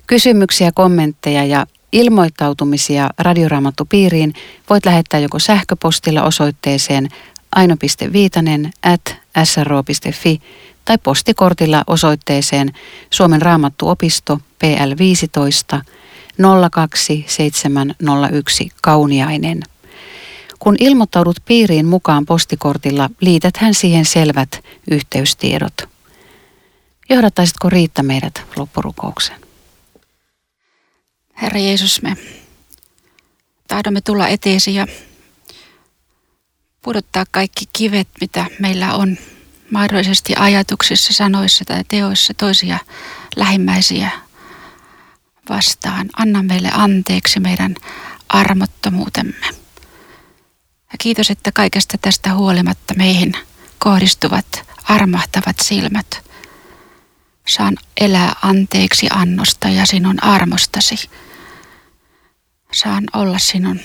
Kysymyksiä, 0.07 0.71
kommentteja 0.75 1.43
ja 1.43 1.65
ilmoittautumisia 1.91 3.09
Radioraamattupiiriin 3.17 4.33
voit 4.69 4.85
lähettää 4.85 5.19
joko 5.19 5.39
sähköpostilla 5.39 6.23
osoitteeseen 6.23 7.09
aino.viitanen 7.55 8.71
at 8.83 9.15
sro.fi 9.43 10.41
tai 10.85 10.97
postikortilla 10.97 11.83
osoitteeseen 11.87 12.73
Suomen 13.09 13.41
Raamattuopisto 13.41 14.39
PL 14.59 14.91
15 14.97 15.81
02701 16.71 18.69
Kauniainen– 18.81 19.59
kun 20.65 20.75
ilmoittaudut 20.79 21.37
piiriin 21.45 21.85
mukaan 21.85 22.25
postikortilla, 22.25 23.09
liität 23.21 23.57
hän 23.57 23.73
siihen 23.73 24.05
selvät 24.05 24.63
yhteystiedot. 24.91 25.73
Johdattaisitko 27.09 27.69
Riitta 27.69 28.03
meidät 28.03 28.43
loppurukoukseen? 28.55 29.41
Herra 31.41 31.59
Jeesus, 31.59 32.01
me 32.01 32.17
tahdomme 33.67 34.01
tulla 34.01 34.27
eteesi 34.27 34.75
ja 34.75 34.87
pudottaa 36.81 37.25
kaikki 37.31 37.65
kivet, 37.73 38.07
mitä 38.21 38.45
meillä 38.59 38.93
on 38.93 39.17
mahdollisesti 39.71 40.33
ajatuksissa, 40.37 41.13
sanoissa 41.13 41.65
tai 41.65 41.83
teoissa 41.87 42.33
toisia 42.33 42.79
lähimmäisiä 43.35 44.11
vastaan. 45.49 46.09
Anna 46.17 46.43
meille 46.43 46.69
anteeksi 46.73 47.39
meidän 47.39 47.75
armottomuutemme. 48.29 49.64
Ja 50.95 50.97
kiitos, 50.99 51.29
että 51.31 51.51
kaikesta 51.51 51.97
tästä 52.01 52.33
huolimatta 52.33 52.93
meihin 52.93 53.33
kohdistuvat 53.79 54.45
armahtavat 54.83 55.55
silmät. 55.61 56.23
Saan 57.47 57.77
elää 58.01 58.35
anteeksi 58.41 59.07
annosta 59.11 59.69
ja 59.69 59.85
sinun 59.85 60.23
armostasi. 60.23 61.09
Saan 62.73 63.03
olla 63.13 63.39
sinun 63.39 63.79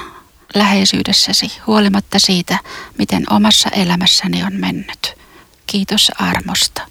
läheisyydessäsi 0.54 1.52
huolimatta 1.66 2.18
siitä, 2.18 2.58
miten 2.98 3.24
omassa 3.30 3.68
elämässäni 3.68 4.42
on 4.42 4.52
mennyt. 4.52 5.14
Kiitos 5.66 6.12
armosta. 6.18 6.82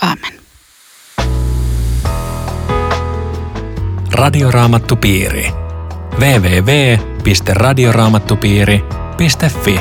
Amen. 0.00 0.40
Radioraamattupiiri. 4.12 5.50
www.radioraamattupiiri.com 6.18 7.13
yle.fi. 9.18 9.80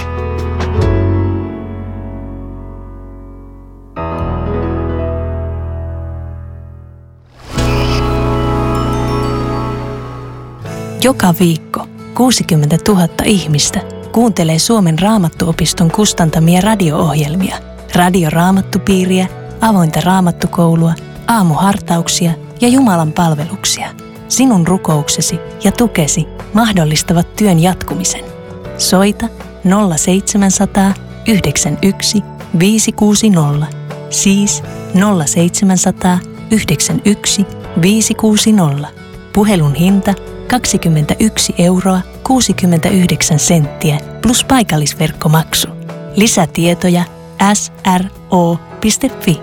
Joka 11.03 11.33
viikko 11.39 11.87
60 12.15 12.77
000 12.87 13.07
ihmistä 13.25 13.79
kuuntelee 14.11 14.59
Suomen 14.59 14.99
raamattuopiston 14.99 15.91
kustantamia 15.91 16.61
radio-ohjelmia, 16.61 17.55
radioraamattupiiriä, 17.95 19.27
avointa 19.61 20.01
raamattukoulua, 20.01 20.93
aamuhartauksia 21.27 22.31
ja 22.61 22.67
Jumalan 22.67 23.11
palveluksia. 23.11 23.89
Sinun 24.27 24.67
rukouksesi 24.67 25.39
ja 25.63 25.71
tukesi 25.71 26.27
mahdollistavat 26.53 27.35
työn 27.35 27.59
jatkumisen. 27.59 28.23
Soita 28.77 29.27
0700 29.97 30.93
91 31.27 32.21
560, 32.59 33.67
siis 34.09 34.63
0700 34.93 36.19
91 36.51 37.45
560. 37.81 38.87
Puhelun 39.33 39.75
hinta 39.75 40.13
21 40.47 41.55
euroa 41.57 42.01
69 42.23 43.39
senttiä 43.39 43.99
plus 44.21 44.43
paikallisverkkomaksu. 44.43 45.67
Lisätietoja 46.15 47.03
sro.fi. 47.53 49.41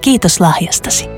Kiitos 0.00 0.40
lahjastasi. 0.40 1.13